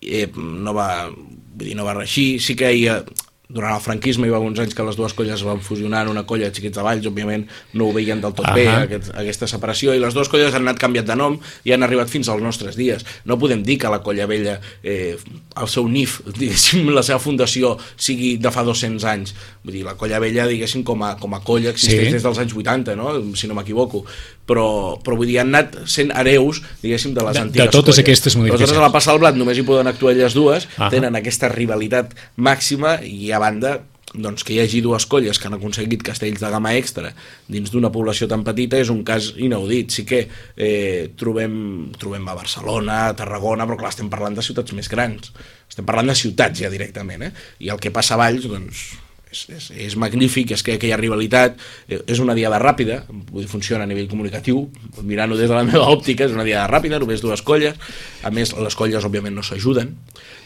Eh, 0.00 0.26
no, 0.36 0.74
va, 0.76 1.08
vull 1.08 1.66
dir, 1.66 1.76
no 1.78 1.86
va 1.86 1.96
reeixir. 1.98 2.38
Sí 2.42 2.56
que 2.58 2.72
hi 2.74 2.86
ha, 2.88 3.00
durant 3.48 3.72
el 3.78 3.80
franquisme 3.80 4.26
hi 4.28 4.30
va 4.32 4.38
uns 4.44 4.58
anys 4.60 4.74
que 4.76 4.84
les 4.84 4.96
dues 4.98 5.14
colles 5.16 5.38
es 5.38 5.44
van 5.46 5.62
fusionar 5.64 6.02
en 6.04 6.10
una 6.12 6.26
colla 6.28 6.50
de 6.50 6.54
xiquets 6.58 6.76
de 6.76 6.82
Valls, 6.84 7.06
òbviament 7.08 7.46
no 7.80 7.86
ho 7.88 7.94
veien 7.96 8.20
del 8.20 8.34
tot 8.36 8.44
Ahà. 8.44 8.54
bé, 8.58 8.66
aquest, 8.68 9.08
aquesta 9.16 9.48
separació, 9.48 9.94
i 9.96 10.02
les 10.02 10.12
dues 10.12 10.28
colles 10.28 10.52
han 10.52 10.66
anat 10.66 10.78
canviat 10.82 11.06
de 11.08 11.16
nom 11.16 11.38
i 11.64 11.72
han 11.72 11.82
arribat 11.86 12.12
fins 12.12 12.28
als 12.28 12.42
nostres 12.44 12.76
dies. 12.76 13.06
No 13.24 13.38
podem 13.40 13.62
dir 13.64 13.78
que 13.80 13.88
la 13.88 14.02
colla 14.04 14.26
vella, 14.28 14.58
eh, 14.82 15.16
el 15.56 15.68
seu 15.72 15.88
NIF, 15.88 16.20
diguéssim, 16.38 16.90
la 16.92 17.02
seva 17.02 17.18
fundació 17.24 17.78
sigui 17.96 18.36
de 18.36 18.52
fa 18.52 18.66
200 18.68 19.04
anys. 19.08 19.32
Vull 19.64 19.78
dir, 19.80 19.84
la 19.88 19.96
colla 19.96 20.20
vella, 20.20 20.44
diguéssim, 20.46 20.84
com 20.84 21.02
a, 21.08 21.14
com 21.16 21.32
a 21.34 21.40
colla 21.40 21.70
existeix 21.72 22.08
Sí. 22.10 22.12
des 22.18 22.22
dels 22.28 22.38
anys 22.44 22.52
80, 22.54 22.96
no? 23.00 23.16
si 23.34 23.48
no 23.48 23.54
m'equivoco. 23.56 24.04
Però, 24.48 24.96
però 25.04 25.14
vull 25.18 25.28
dir, 25.28 25.38
han 25.42 25.50
anat 25.52 25.74
sent 25.84 26.08
hereus, 26.16 26.62
diguéssim, 26.80 27.12
de 27.12 27.20
les 27.26 27.34
De- 27.36 27.40
de 27.42 27.44
antigues 27.46 27.68
totes 27.74 27.94
colles. 27.94 27.98
aquestes 28.06 28.36
modificacions. 28.36 28.70
Aleshores, 28.70 28.80
a 28.80 28.86
la 28.88 28.92
Passa 28.94 29.12
del 29.12 29.20
Blat 29.20 29.36
només 29.36 29.58
hi 29.60 29.62
poden 29.68 29.86
actuar 29.86 30.14
elles 30.16 30.32
dues, 30.34 30.66
Ahà. 30.78 30.88
tenen 30.90 31.14
aquesta 31.20 31.50
rivalitat 31.52 32.14
màxima 32.40 32.96
i 33.04 33.30
a 33.32 33.38
banda 33.38 33.74
doncs, 34.14 34.40
que 34.42 34.54
hi 34.54 34.60
hagi 34.62 34.80
dues 34.80 35.04
colles 35.04 35.36
que 35.38 35.48
han 35.50 35.54
aconseguit 35.58 36.00
castells 36.02 36.40
de 36.40 36.48
gamma 36.48 36.70
extra 36.78 37.10
dins 37.46 37.68
d'una 37.70 37.90
població 37.92 38.24
tan 38.26 38.40
petita 38.42 38.78
és 38.80 38.88
un 38.88 39.02
cas 39.04 39.34
inaudit. 39.36 39.90
Sí 39.92 40.06
que 40.08 40.22
eh, 40.56 41.10
trobem, 41.14 41.92
trobem 42.00 42.24
a 42.26 42.34
Barcelona, 42.34 43.08
a 43.10 43.14
Tarragona, 43.18 43.66
però 43.68 43.76
clar, 43.76 43.90
estem 43.92 44.08
parlant 44.08 44.34
de 44.34 44.40
ciutats 44.46 44.72
més 44.72 44.88
grans. 44.88 45.28
Estem 45.68 45.84
parlant 45.84 46.08
de 46.08 46.14
ciutats 46.16 46.58
ja 46.58 46.70
directament, 46.72 47.22
eh? 47.28 47.32
I 47.60 47.68
el 47.68 47.76
que 47.78 47.92
passa 47.92 48.14
a 48.16 48.22
Valls, 48.22 48.48
doncs, 48.48 48.86
és, 49.32 49.44
és, 49.54 49.68
és 49.88 49.96
magnífic, 50.00 50.52
és 50.56 50.64
que 50.64 50.78
aquella 50.78 50.98
rivalitat 51.00 51.58
eh, 51.88 52.00
és 52.06 52.20
una 52.24 52.36
diada 52.38 52.60
ràpida, 52.62 53.02
funciona 53.50 53.84
a 53.84 53.90
nivell 53.90 54.08
comunicatiu, 54.10 54.64
mirant-ho 55.02 55.38
des 55.38 55.50
de 55.50 55.56
la 55.56 55.64
meva 55.68 55.86
òptica, 55.92 56.26
és 56.28 56.34
una 56.36 56.46
diada 56.48 56.66
ràpida, 56.70 57.00
només 57.02 57.22
dues 57.24 57.44
colles, 57.46 57.76
a 58.24 58.32
més 58.34 58.54
les 58.56 58.78
colles 58.78 59.04
òbviament 59.04 59.36
no 59.36 59.44
s'ajuden, 59.46 59.94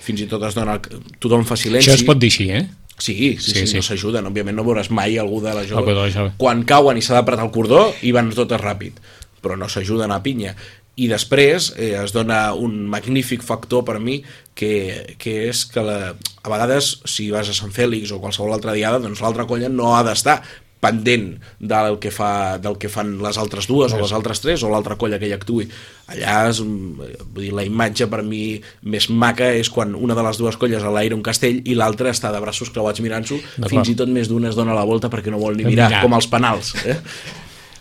fins 0.02 0.24
i 0.24 0.28
tot 0.30 0.42
es 0.48 0.58
dona, 0.58 0.80
tothom 1.22 1.46
fa 1.48 1.58
silenci. 1.58 1.90
Això 1.90 2.00
es 2.00 2.06
pot 2.06 2.18
dir 2.18 2.32
així, 2.32 2.50
eh? 2.50 2.66
Sí, 3.02 3.14
sí, 3.14 3.36
sí, 3.40 3.52
Sí, 3.52 3.66
sí, 3.66 3.78
no 3.80 3.82
s'ajuden. 3.82 4.28
Òbviament 4.30 4.54
no 4.54 4.62
veuràs 4.66 4.90
mai 4.94 5.16
algú 5.18 5.40
de 5.42 5.54
la 5.56 5.64
jove. 5.66 5.94
jove. 6.12 6.34
Quan 6.38 6.62
cauen 6.68 7.00
i 7.00 7.02
s'ha 7.02 7.16
d'apretar 7.16 7.46
el 7.48 7.50
cordó, 7.54 7.88
i 8.02 8.12
van 8.14 8.30
totes 8.30 8.60
ràpid. 8.60 9.00
Però 9.42 9.56
no 9.58 9.66
s'ajuden 9.66 10.12
a 10.14 10.20
pinya. 10.22 10.52
I 11.00 11.06
després 11.08 11.70
eh, 11.78 11.94
es 12.02 12.12
dona 12.12 12.52
un 12.52 12.82
magnífic 12.92 13.44
factor 13.46 13.84
per 13.88 13.98
mi 14.00 14.18
que, 14.54 15.14
que 15.18 15.48
és 15.48 15.64
que 15.72 15.84
la, 15.84 16.12
a 16.12 16.52
vegades 16.52 16.98
si 17.08 17.30
vas 17.32 17.48
a 17.48 17.56
Sant 17.56 17.72
Fèlix 17.72 18.12
o 18.12 18.20
qualsevol 18.20 18.52
altra 18.52 18.74
diada 18.76 19.00
doncs 19.00 19.22
l'altra 19.24 19.48
colla 19.48 19.72
no 19.72 19.94
ha 19.96 20.02
d'estar 20.04 20.42
pendent 20.82 21.36
del 21.62 22.00
que, 22.02 22.10
fa, 22.10 22.58
del 22.58 22.74
que 22.82 22.90
fan 22.90 23.14
les 23.22 23.38
altres 23.38 23.68
dues 23.70 23.92
o 23.94 24.00
les 24.00 24.12
altres 24.16 24.42
tres 24.42 24.64
o 24.66 24.70
l'altra 24.72 24.96
colla 24.98 25.20
que 25.22 25.28
hi 25.30 25.34
actui 25.36 25.68
allà 26.10 26.48
és, 26.50 26.58
vull 26.58 27.38
dir, 27.38 27.52
la 27.54 27.62
imatge 27.68 28.08
per 28.10 28.24
mi 28.26 28.58
més 28.82 29.06
maca 29.08 29.52
és 29.54 29.70
quan 29.70 29.94
una 29.94 30.16
de 30.18 30.24
les 30.26 30.40
dues 30.42 30.58
colles 30.58 30.82
a 30.82 30.90
l'aire 30.90 31.14
un 31.14 31.22
castell 31.22 31.60
i 31.62 31.76
l'altra 31.78 32.10
està 32.10 32.34
de 32.34 32.40
braços 32.42 32.74
creuats 32.74 33.04
mirant-s'ho 33.04 33.38
fins 33.70 33.92
i 33.92 33.96
tot 34.02 34.10
més 34.10 34.28
d'una 34.32 34.50
es 34.50 34.58
dona 34.58 34.74
la 34.74 34.88
volta 34.88 35.12
perquè 35.12 35.30
no 35.30 35.38
vol 35.38 35.54
ni 35.54 35.68
mirar, 35.70 35.86
mirar. 35.92 36.02
com 36.02 36.18
els 36.18 36.28
penals 36.34 36.74
eh? 36.82 36.98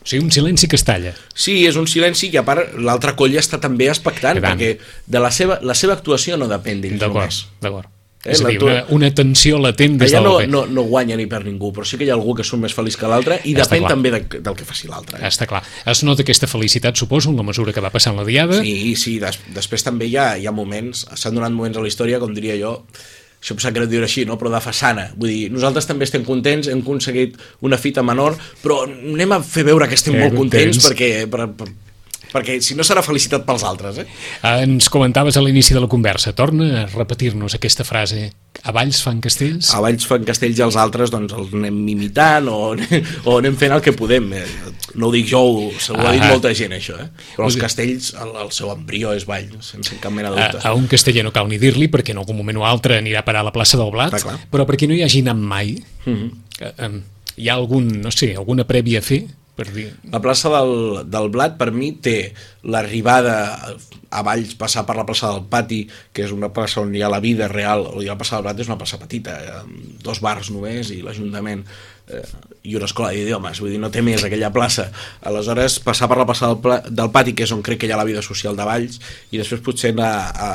O 0.01 0.07
sigui, 0.09 0.23
un 0.25 0.31
silenci 0.33 0.67
que 0.67 0.75
es 0.79 0.83
talla. 0.83 1.13
Sí, 1.33 1.59
és 1.69 1.77
un 1.77 1.85
silenci 1.87 2.31
que 2.33 2.41
a 2.41 2.45
part 2.47 2.73
l'altra 2.81 3.13
colla 3.15 3.39
està 3.41 3.59
també 3.61 3.85
expectant 3.91 4.39
I 4.39 4.41
tant. 4.41 4.57
perquè 4.57 4.77
de 5.05 5.19
la 5.21 5.29
seva, 5.31 5.59
la 5.61 5.75
seva 5.77 5.93
actuació 5.93 6.37
no 6.41 6.47
depèn 6.49 6.81
d'ells 6.81 6.99
D'acord, 7.01 7.21
només 7.21 7.43
d'acord. 7.61 7.89
Eh? 8.23 8.33
És 8.35 8.41
a 8.43 8.49
dir, 8.49 8.59
una, 8.61 8.83
una 8.93 9.07
tensió 9.17 9.57
latent 9.57 9.95
des 9.97 10.11
Allà 10.13 10.19
del 10.21 10.49
no, 10.51 10.65
no, 10.67 10.73
no 10.73 10.83
guanya 10.89 11.15
ni 11.17 11.25
per 11.29 11.39
ningú, 11.45 11.71
però 11.73 11.85
sí 11.89 11.97
que 11.97 12.05
hi 12.05 12.11
ha 12.11 12.17
algú 12.17 12.35
que 12.37 12.43
surt 12.45 12.61
més 12.61 12.73
feliç 12.77 12.97
que 12.97 13.09
l'altre 13.09 13.39
i 13.45 13.55
Està 13.55 13.63
depèn 13.63 13.85
clar. 13.85 13.93
també 13.95 14.11
de, 14.13 14.19
del 14.45 14.57
que 14.59 14.65
faci 14.65 14.89
l'altre. 14.89 15.17
Eh? 15.17 15.25
Està 15.29 15.47
clar. 15.49 15.63
Es 15.89 16.03
nota 16.05 16.21
aquesta 16.21 16.45
felicitat, 16.49 16.97
suposo, 17.01 17.31
en 17.33 17.37
la 17.41 17.45
mesura 17.47 17.73
que 17.73 17.81
va 17.81 17.89
passant 17.93 18.17
la 18.17 18.25
diada. 18.27 18.59
Sí, 18.61 18.93
sí, 18.97 19.15
des, 19.21 19.39
després 19.55 19.85
també 19.85 20.05
hi 20.09 20.17
ha, 20.21 20.35
hi 20.37 20.45
ha 20.45 20.53
moments, 20.53 21.07
s'han 21.17 21.33
donat 21.37 21.53
moments 21.53 21.77
a 21.77 21.81
la 21.81 21.89
història, 21.89 22.21
com 22.21 22.33
diria 22.37 22.57
jo, 22.61 22.75
això 23.41 23.55
em 23.55 23.59
sap 23.63 23.73
greu 23.73 23.87
dir 23.89 24.01
així, 24.05 24.23
no? 24.29 24.37
però 24.37 24.51
de 24.53 24.61
façana. 24.61 25.09
Vull 25.17 25.29
dir, 25.33 25.51
nosaltres 25.51 25.87
també 25.89 26.05
estem 26.05 26.23
contents, 26.23 26.67
hem 26.69 26.83
aconseguit 26.85 27.37
una 27.65 27.77
fita 27.81 28.03
menor, 28.05 28.37
però 28.61 28.83
anem 28.85 29.31
a 29.33 29.41
fer 29.41 29.63
veure 29.65 29.87
que 29.89 29.95
estem 29.97 30.13
Eh, 30.15 30.19
molt 30.27 30.35
contents, 30.37 30.77
contents. 30.77 30.85
perquè, 30.91 31.27
per, 31.31 31.47
per, 31.57 31.67
perquè 32.31 32.59
si 32.63 32.75
no 32.75 32.83
serà 32.87 33.03
felicitat 33.03 33.43
pels 33.45 33.63
altres. 33.67 33.97
Eh? 34.03 34.05
Ens 34.63 34.89
comentaves 34.89 35.37
a 35.37 35.41
l'inici 35.43 35.73
de 35.75 35.81
la 35.83 35.87
conversa. 35.91 36.33
Torna 36.33 36.83
a 36.83 36.85
repetir-nos 36.91 37.55
aquesta 37.57 37.83
frase. 37.83 38.31
A 38.63 38.71
Valls 38.75 38.99
fan 39.01 39.19
castells? 39.23 39.71
A 39.73 39.79
Valls 39.81 40.05
fan 40.05 40.23
castells 40.27 40.59
i 40.59 40.63
els 40.65 40.75
altres 40.77 41.09
doncs 41.11 41.33
els 41.33 41.53
anem 41.57 41.77
imitant 41.89 42.47
o, 42.51 42.75
o 43.25 43.37
anem 43.39 43.55
fent 43.57 43.73
el 43.73 43.81
que 43.81 43.93
podem. 43.97 44.31
Eh, 44.33 44.45
No 44.91 45.07
ho 45.07 45.11
dic 45.13 45.29
jo, 45.29 45.39
ho- 45.39 45.69
ho 45.71 46.01
ha 46.03 46.11
dit 46.11 46.23
molta 46.27 46.49
gent 46.53 46.73
això, 46.75 46.97
eh? 46.99 47.05
però 47.37 47.45
els 47.47 47.55
castells, 47.55 48.09
el, 48.19 48.33
el 48.41 48.49
seu 48.51 48.67
embrió 48.73 49.13
és 49.15 49.23
Vall, 49.23 49.45
sense 49.63 49.95
cap 50.03 50.11
mena 50.11 50.33
de 50.33 50.35
A, 50.41 50.49
dubte. 50.51 50.67
a 50.67 50.73
un 50.75 50.83
casteller 50.91 51.23
no 51.23 51.31
cal 51.31 51.47
ni 51.47 51.55
dir-li 51.61 51.87
perquè 51.87 52.11
en 52.11 52.19
algun 52.19 52.35
moment 52.35 52.59
o 52.59 52.65
altre 52.67 52.97
anirà 52.99 53.21
a 53.21 53.23
parar 53.23 53.39
a 53.39 53.47
la 53.47 53.53
plaça 53.55 53.79
del 53.79 53.87
Blat, 53.93 54.11
però 54.51 54.65
per 54.67 54.75
qui 54.75 54.89
no 54.91 54.97
hi 54.97 54.99
hagi 55.05 55.21
anat 55.23 55.39
mai, 55.39 55.77
eh, 56.11 56.17
eh, 56.59 56.89
hi 57.39 57.47
ha 57.47 57.55
algun, 57.55 57.87
no 58.03 58.11
sé, 58.11 58.33
alguna 58.35 58.67
prèvia 58.67 58.99
a 58.99 59.05
fer 59.07 59.21
per 59.55 59.67
dir... 59.73 59.89
La 60.13 60.21
plaça 60.23 60.51
del, 60.53 61.03
del 61.11 61.29
Blat 61.33 61.57
per 61.59 61.71
mi 61.75 61.91
té 62.03 62.31
l'arribada 62.63 63.35
a 64.11 64.23
Valls, 64.27 64.55
passar 64.59 64.83
per 64.87 64.97
la 64.97 65.05
plaça 65.07 65.31
del 65.31 65.45
Pati, 65.51 65.81
que 66.11 66.25
és 66.25 66.33
una 66.35 66.51
plaça 66.53 66.81
on 66.83 66.91
hi 66.95 67.03
ha 67.03 67.11
la 67.11 67.21
vida 67.23 67.47
real, 67.51 67.85
o 67.87 68.03
la 68.03 68.17
plaça 68.19 68.37
del 68.37 68.47
Blat 68.47 68.63
és 68.63 68.71
una 68.71 68.79
plaça 68.81 68.99
petita, 69.01 69.37
eh, 69.39 69.89
dos 70.03 70.19
bars 70.23 70.51
només 70.51 70.91
i 70.91 71.01
l'Ajuntament 71.05 71.63
eh, 72.11 72.25
i 72.63 72.75
una 72.77 72.85
escola 72.85 73.09
d'idiomes, 73.09 73.59
vull 73.61 73.71
dir, 73.73 73.79
no 73.81 73.89
té 73.89 74.03
més 74.05 74.21
aquella 74.23 74.51
plaça. 74.53 74.91
Aleshores, 75.25 75.79
passar 75.81 76.07
per 76.11 76.19
la 76.19 76.27
plaça 76.29 76.51
del, 76.51 76.59
Pla, 76.61 76.77
del 76.85 77.09
Pati, 77.13 77.33
que 77.33 77.47
és 77.47 77.53
on 77.55 77.63
crec 77.65 77.81
que 77.81 77.89
hi 77.89 77.93
ha 77.95 77.97
la 77.97 78.05
vida 78.05 78.21
social 78.21 78.57
de 78.57 78.67
Valls, 78.67 78.99
i 79.33 79.39
després 79.41 79.63
potser 79.65 79.93
anar 79.95 80.11
a, 80.29 80.49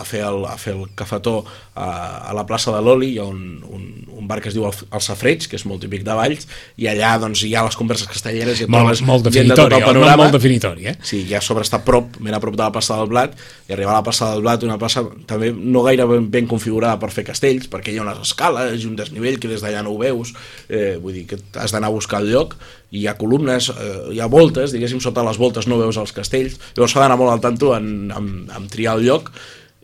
a, 0.00 0.04
fer, 0.04 0.20
el, 0.28 0.44
a 0.44 0.56
fer 0.60 0.74
el 0.76 0.90
cafetó 0.98 1.38
a, 1.74 1.88
a 2.28 2.34
la 2.36 2.44
plaça 2.48 2.74
de 2.74 2.82
l'Oli, 2.84 3.14
hi 3.14 3.22
ha 3.22 3.24
un, 3.24 3.62
un, 3.64 3.86
un 4.18 4.28
bar 4.28 4.42
que 4.44 4.50
es 4.52 4.58
diu 4.58 4.66
el, 4.68 4.76
el 4.92 5.04
Safreig, 5.04 5.46
que 5.48 5.56
és 5.56 5.64
molt 5.68 5.80
típic 5.86 6.04
de 6.04 6.16
Valls, 6.18 6.44
i 6.76 6.90
allà 6.92 7.14
doncs, 7.22 7.46
hi 7.48 7.54
ha 7.56 7.64
les 7.64 7.78
converses 7.80 8.10
castelleres 8.12 8.60
i 8.60 8.66
et 8.66 8.72
Molt, 8.74 8.84
trobes 8.84 9.04
molt 9.08 9.30
gent 9.32 9.48
de 9.48 9.56
tot 9.56 9.72
el 9.72 9.86
panorama. 9.86 10.26
molt 10.26 10.36
definitori, 10.36 10.90
eh? 10.92 10.96
Sí, 11.00 11.22
ja 11.30 11.40
a 11.40 11.44
sobre 11.44 11.64
està 11.64 11.80
a 11.80 11.86
prop, 11.86 12.20
ben 12.20 12.36
a 12.36 12.42
prop 12.44 12.58
de 12.58 12.64
la 12.66 12.72
plaça 12.74 13.00
del 13.00 13.08
Blat, 13.08 13.38
i 13.70 13.72
arribar 13.72 13.96
a 13.96 14.02
la 14.02 14.04
plaça 14.04 14.28
del 14.34 14.44
Blat, 14.44 14.68
una 14.68 14.76
plaça 14.80 15.06
també 15.30 15.48
no 15.56 15.86
gaire 15.88 16.04
ben, 16.12 16.28
ben 16.28 16.50
configurada 16.50 17.00
per 17.00 17.08
fer 17.14 17.24
castells, 17.30 17.70
perquè 17.72 17.94
hi 17.94 18.02
ha 18.02 18.04
unes 18.04 18.20
escales 18.28 18.76
i 18.82 18.90
un 18.90 19.00
desnivell 19.00 19.40
que 19.40 19.48
des 19.48 19.64
d'allà 19.64 19.80
no 19.86 19.96
ho 19.96 19.98
veus, 20.04 20.34
eh, 20.68 20.98
vull 21.00 21.16
dir 21.16 21.24
que 21.30 21.37
has 21.58 21.72
d'anar 21.74 21.88
a 21.90 21.94
buscar 21.94 22.22
el 22.22 22.30
lloc, 22.32 22.56
i 22.90 23.02
hi 23.02 23.06
ha 23.10 23.16
columnes, 23.20 23.68
eh, 23.70 24.08
hi 24.16 24.20
ha 24.20 24.26
voltes, 24.32 24.72
diguéssim, 24.72 25.00
sota 25.04 25.24
les 25.26 25.38
voltes 25.38 25.66
no 25.68 25.78
veus 25.80 25.96
els 26.00 26.12
castells, 26.16 26.58
llavors 26.76 26.92
s'ha 26.96 27.04
d'anar 27.04 27.18
molt 27.20 27.32
al 27.34 27.40
tanto 27.44 27.74
en, 27.76 28.10
en, 28.10 28.28
en 28.56 28.68
triar 28.72 28.96
el 28.98 29.04
lloc, 29.08 29.30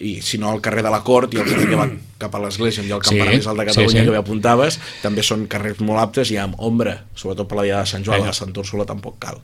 i 0.04 0.16
si 0.26 0.40
no 0.42 0.48
al 0.50 0.58
carrer 0.60 0.82
de 0.82 0.90
la 0.90 1.04
Cort 1.06 1.32
i 1.36 1.38
el 1.38 1.46
carrer 1.46 1.68
que 1.70 1.76
va 1.78 1.84
cap 2.18 2.32
a 2.34 2.40
l'església 2.42 2.82
ha 2.82 2.96
el 2.96 3.04
Sí, 3.06 3.14
campanar 3.14 3.36
més 3.36 3.46
alt 3.46 3.60
de 3.60 3.64
sí, 3.64 3.68
Catalunya 3.70 4.00
sí. 4.00 4.04
que 4.08 4.10
bé 4.10 4.18
apuntaves, 4.18 4.78
també 5.04 5.22
són 5.22 5.44
carrers 5.46 5.78
molt 5.86 6.00
aptes 6.02 6.32
i 6.34 6.38
amb 6.42 6.58
ombra, 6.58 6.96
sobretot 7.14 7.46
per 7.48 7.60
la 7.60 7.66
dia 7.68 7.78
de 7.84 7.86
Sant 7.92 8.02
Joan, 8.04 8.24
la 8.26 8.34
Sant 8.34 8.50
Úrsula 8.58 8.84
tampoc 8.90 9.20
cal 9.22 9.38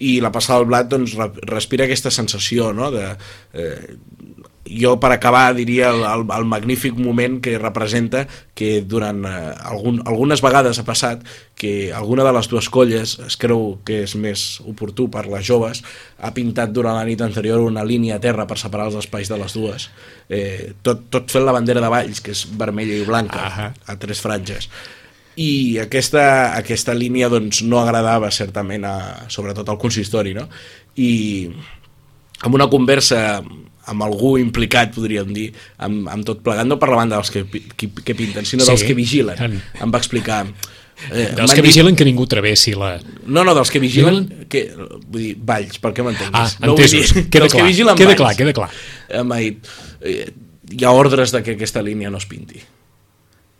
i 0.00 0.14
la 0.24 0.30
passada 0.32 0.62
del 0.62 0.70
blat 0.70 0.88
doncs, 0.88 1.12
re- 1.18 1.44
respira 1.44 1.84
aquesta 1.84 2.08
sensació 2.10 2.70
no? 2.72 2.86
de, 2.90 3.10
eh, 3.52 3.98
jo 4.70 4.94
per 5.02 5.10
acabar 5.12 5.54
diria 5.56 5.90
el, 5.90 6.04
el, 6.06 6.24
el 6.30 6.46
magnífic 6.46 6.94
moment 6.94 7.40
que 7.42 7.56
representa 7.58 8.26
que 8.54 8.80
durant 8.86 9.24
eh, 9.26 9.32
algun, 9.66 10.00
algunes 10.06 10.42
vegades 10.44 10.78
ha 10.78 10.86
passat 10.86 11.24
que 11.58 11.92
alguna 11.96 12.24
de 12.26 12.34
les 12.36 12.48
dues 12.48 12.70
colles 12.70 13.16
es 13.26 13.36
creu 13.40 13.80
que 13.86 14.02
és 14.04 14.14
més 14.14 14.60
oportú 14.70 15.08
per 15.10 15.26
les 15.26 15.44
joves 15.46 15.82
ha 16.18 16.30
pintat 16.36 16.72
durant 16.76 16.98
la 16.98 17.08
nit 17.08 17.20
anterior 17.24 17.64
una 17.64 17.84
línia 17.84 18.20
a 18.20 18.22
terra 18.22 18.46
per 18.46 18.60
separar 18.60 18.90
els 18.90 19.00
espais 19.02 19.28
de 19.28 19.40
les 19.40 19.56
dues 19.56 19.90
eh, 20.28 20.72
tot, 20.86 21.08
tot 21.10 21.30
fent 21.32 21.46
la 21.46 21.56
bandera 21.56 21.82
de 21.82 21.90
Valls 21.90 22.22
que 22.22 22.34
és 22.36 22.46
vermella 22.54 22.94
i 22.94 23.08
blanca 23.08 23.42
Ahà. 23.48 23.68
a 23.86 23.98
tres 23.98 24.22
franges 24.22 24.70
i 25.40 25.78
aquesta, 25.80 26.22
aquesta 26.58 26.94
línia 26.94 27.30
doncs, 27.32 27.62
no 27.62 27.80
agradava 27.80 28.30
certament 28.34 28.84
a, 28.84 28.96
sobretot 29.32 29.68
al 29.68 29.78
consistori 29.80 30.34
no? 30.36 30.46
i 31.00 31.10
amb 32.40 32.56
una 32.56 32.68
conversa 32.72 33.40
amb 33.86 34.02
algú 34.02 34.36
implicat, 34.38 34.92
podríem 34.94 35.32
dir, 35.34 35.52
amb, 35.78 36.08
amb 36.12 36.24
tot 36.24 36.42
plegat, 36.44 36.66
no 36.66 36.78
per 36.78 36.88
la 36.90 36.96
banda 37.00 37.16
dels 37.16 37.30
que, 37.30 37.44
que, 37.76 37.88
que 38.04 38.14
pinten, 38.14 38.44
sinó 38.46 38.64
Sí. 38.64 38.70
dels 38.70 38.84
que 38.84 38.94
vigilen. 38.94 39.40
En- 39.42 39.62
Em 39.82 39.90
va 39.92 39.98
explicar... 39.98 40.46
Eh, 41.10 41.30
Dels 41.34 41.54
que 41.54 41.62
dit- 41.62 41.70
vigilen 41.70 41.96
que 41.96 42.04
ningú 42.04 42.26
travessi 42.28 42.74
la... 42.76 43.00
No, 43.24 43.42
no, 43.42 43.54
dels 43.56 43.70
que 43.72 43.80
vigilen... 43.80 44.46
Que, 44.52 44.66
vull 44.76 45.22
dir, 45.22 45.36
Valls, 45.40 45.78
per 45.80 45.94
què 45.96 46.02
Ah, 46.04 46.10
m'entenguis? 46.10 46.58
no 46.60 46.74
entesos. 46.74 47.14
dir- 47.14 47.30
Queda 47.32 47.48
clar, 47.48 47.62
que 47.62 47.68
vigilen 47.70 47.96
queda 47.96 48.08
Valls. 48.12 48.20
clar, 48.20 48.36
queda 48.36 48.52
clar. 48.52 48.70
Eh, 49.08 49.22
M'ha 49.24 49.38
dit, 49.40 49.66
eh, 50.02 50.28
hi 50.76 50.84
ha 50.84 50.92
ordres 50.92 51.32
de 51.32 51.42
que 51.42 51.56
aquesta 51.56 51.80
línia 51.82 52.10
no 52.12 52.18
es 52.20 52.26
pinti. 52.26 52.60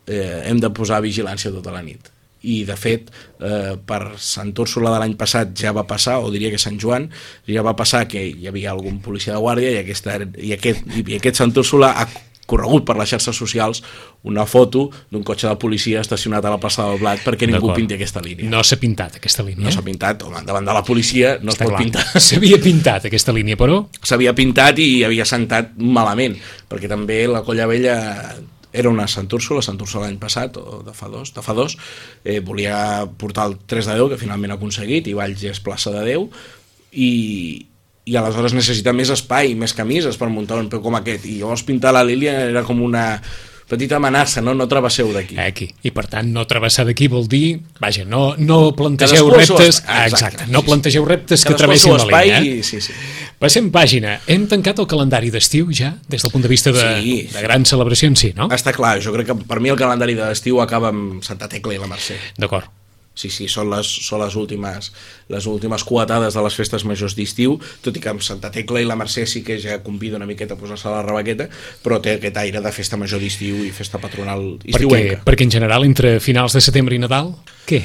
Eh, 0.05 0.43
hem 0.45 0.59
de 0.61 0.69
posar 0.69 1.01
vigilància 1.01 1.51
tota 1.51 1.71
la 1.73 1.81
nit 1.81 2.09
i 2.43 2.63
de 2.65 2.75
fet 2.79 3.11
eh, 3.39 3.75
per 3.85 4.01
Sant 4.17 4.53
Úrsula 4.57 4.89
de 4.95 5.03
l'any 5.03 5.13
passat 5.19 5.53
ja 5.57 5.73
va 5.75 5.85
passar 5.89 6.19
o 6.23 6.31
diria 6.33 6.49
que 6.49 6.57
Sant 6.61 6.79
Joan 6.81 7.09
ja 7.47 7.61
va 7.65 7.75
passar 7.77 8.07
que 8.09 8.23
hi 8.31 8.47
havia 8.49 8.71
algun 8.73 8.99
policia 9.05 9.35
de 9.35 9.39
guàrdia 9.43 9.71
i, 9.75 9.79
aquesta, 9.83 10.17
i, 10.37 10.53
aquest, 10.57 10.85
i 10.97 11.17
aquest 11.19 11.41
Sant 11.43 11.53
Úrsula 11.57 11.93
ha 12.01 12.07
corregut 12.51 12.83
per 12.83 12.97
les 12.99 13.07
xarxes 13.07 13.37
socials 13.37 13.79
una 14.27 14.43
foto 14.49 14.89
d'un 15.13 15.21
cotxe 15.23 15.47
de 15.47 15.55
policia 15.61 16.01
estacionat 16.01 16.43
a 16.43 16.49
la 16.51 16.57
plaça 16.59 16.83
del 16.89 16.97
Blat 16.99 17.21
perquè 17.23 17.47
ningú 17.47 17.69
pinti 17.77 17.95
aquesta 17.95 18.19
línia 18.25 18.49
No 18.51 18.63
s'ha 18.65 18.75
pintat 18.81 19.15
aquesta 19.21 19.45
línia. 19.45 19.69
no 19.69 19.71
s'ha 19.71 19.85
pintat, 19.85 20.25
home, 20.25 20.41
davant 20.43 20.65
de 20.67 20.73
la 20.75 20.83
policia 20.83 21.37
no 21.41 21.53
es 21.53 21.59
Està 21.59 21.69
pot 21.69 21.77
clar. 21.77 21.83
pintar 21.85 22.03
S'havia 22.27 22.57
pintat 22.59 23.05
aquesta 23.07 23.31
línia, 23.31 23.55
però... 23.55 23.85
s'havia 24.03 24.33
pintat 24.35 24.81
i 24.83 24.89
havia 25.07 25.23
sentat 25.29 25.77
malament, 25.77 26.35
perquè 26.67 26.89
també 26.91 27.21
la 27.31 27.45
Colla 27.47 27.69
Vella 27.71 27.95
era 28.71 28.89
una 28.89 29.07
Sant 29.11 29.29
Úrsula, 29.33 29.63
Sant 29.65 29.79
Úrsula 29.81 30.05
l'any 30.07 30.19
passat, 30.21 30.57
o 30.57 30.81
de 30.85 30.93
fa 30.95 31.09
dos, 31.11 31.33
de 31.35 31.43
fa 31.43 31.55
dos 31.57 31.77
eh, 32.23 32.39
volia 32.39 33.05
portar 33.19 33.49
el 33.51 33.57
3 33.67 33.91
de 33.91 33.97
10, 33.99 34.13
que 34.13 34.21
finalment 34.21 34.53
ha 34.53 34.59
aconseguit, 34.59 35.07
i 35.07 35.17
Valls 35.17 35.43
és 35.47 35.61
plaça 35.63 35.93
de 35.93 36.03
10, 36.07 36.41
i, 36.91 37.11
i 38.05 38.17
aleshores 38.17 38.55
necessita 38.57 38.95
més 38.95 39.11
espai, 39.13 39.55
més 39.55 39.75
camises 39.77 40.17
per 40.19 40.31
muntar 40.33 40.59
un 40.61 40.71
peu 40.71 40.83
com 40.83 40.97
aquest, 40.99 41.27
i 41.27 41.39
llavors 41.41 41.65
pintar 41.67 41.95
la 41.95 42.05
línia 42.07 42.37
era 42.49 42.65
com 42.67 42.81
una 42.83 43.05
petita 43.71 43.95
amenaça, 43.97 44.41
no, 44.43 44.51
no 44.53 44.67
travesseu 44.67 45.07
d'aquí. 45.15 45.37
Aquí. 45.39 45.69
I 45.87 45.93
per 45.95 46.03
tant, 46.11 46.27
no 46.35 46.43
travessar 46.49 46.83
d'aquí 46.89 47.07
vol 47.11 47.29
dir, 47.31 47.61
vaja, 47.79 48.03
no, 48.03 48.35
no 48.37 48.73
plantegeu 48.75 49.29
Cadascú 49.31 49.55
reptes, 49.55 49.79
ah, 49.87 50.05
Exacte, 50.09 50.35
exacte, 50.35 50.51
no 50.51 50.61
plantegeu 50.67 51.05
reptes 51.07 51.45
que 51.47 51.55
Cadascú 51.55 51.95
al 51.95 52.03
travessin 52.03 52.11
la 52.11 52.21
línia. 52.25 52.39
Eh? 52.41 52.59
i- 52.59 52.63
sí, 52.67 52.81
sí. 52.83 52.93
Passem 53.41 53.71
pàgina. 53.73 54.19
Hem 54.29 54.43
tancat 54.51 54.77
el 54.83 54.85
calendari 54.91 55.31
d'estiu 55.33 55.71
ja, 55.73 55.95
des 56.11 56.21
del 56.21 56.29
punt 56.31 56.43
de 56.43 56.51
vista 56.51 56.71
de, 56.75 56.83
Sí, 57.01 57.15
de 57.31 57.39
sí. 57.39 57.41
grans 57.47 57.69
celebracions, 57.73 58.19
sí, 58.19 58.33
no? 58.37 58.49
Està 58.53 58.73
clar, 58.75 58.99
jo 59.01 59.13
crec 59.15 59.31
que 59.31 59.35
per 59.47 59.59
mi 59.63 59.69
el 59.73 59.79
calendari 59.79 60.13
d'estiu 60.19 60.59
acaba 60.61 60.89
amb 60.93 61.23
Santa 61.25 61.47
Tecla 61.49 61.73
i 61.73 61.79
la 61.81 61.87
Mercè. 61.89 62.19
D'acord. 62.37 62.67
Sí, 63.13 63.27
sí, 63.29 63.49
són 63.51 63.67
les, 63.69 63.87
són 64.07 64.21
les 64.23 64.35
últimes 64.39 64.87
les 65.27 65.45
últimes 65.45 65.83
coetades 65.83 66.33
de 66.33 66.41
les 66.45 66.55
festes 66.55 66.85
majors 66.87 67.11
d'estiu, 67.17 67.57
tot 67.83 67.97
i 67.97 67.99
que 67.99 68.09
amb 68.09 68.23
Santa 68.23 68.49
Tecla 68.51 68.79
i 68.79 68.87
la 68.87 68.95
Mercè 68.95 69.25
sí 69.27 69.41
que 69.43 69.57
ja 69.59 69.81
convida 69.83 70.15
una 70.15 70.25
miqueta 70.29 70.55
a 70.55 70.57
posar-se 70.57 70.87
a 70.87 70.93
la 70.95 71.03
rebaqueta, 71.03 71.49
però 71.83 71.99
té 72.01 72.15
aquest 72.15 72.37
aire 72.39 72.61
de 72.63 72.71
festa 72.71 72.97
major 72.97 73.19
d'estiu 73.19 73.65
i 73.67 73.71
festa 73.75 73.99
patronal 73.99 74.57
Perquè, 74.63 74.71
estiuenca. 74.79 75.21
perquè 75.27 75.43
en 75.43 75.51
general, 75.51 75.83
entre 75.85 76.19
finals 76.23 76.55
de 76.55 76.61
setembre 76.63 76.95
i 76.95 77.03
Nadal, 77.03 77.35
què? 77.67 77.83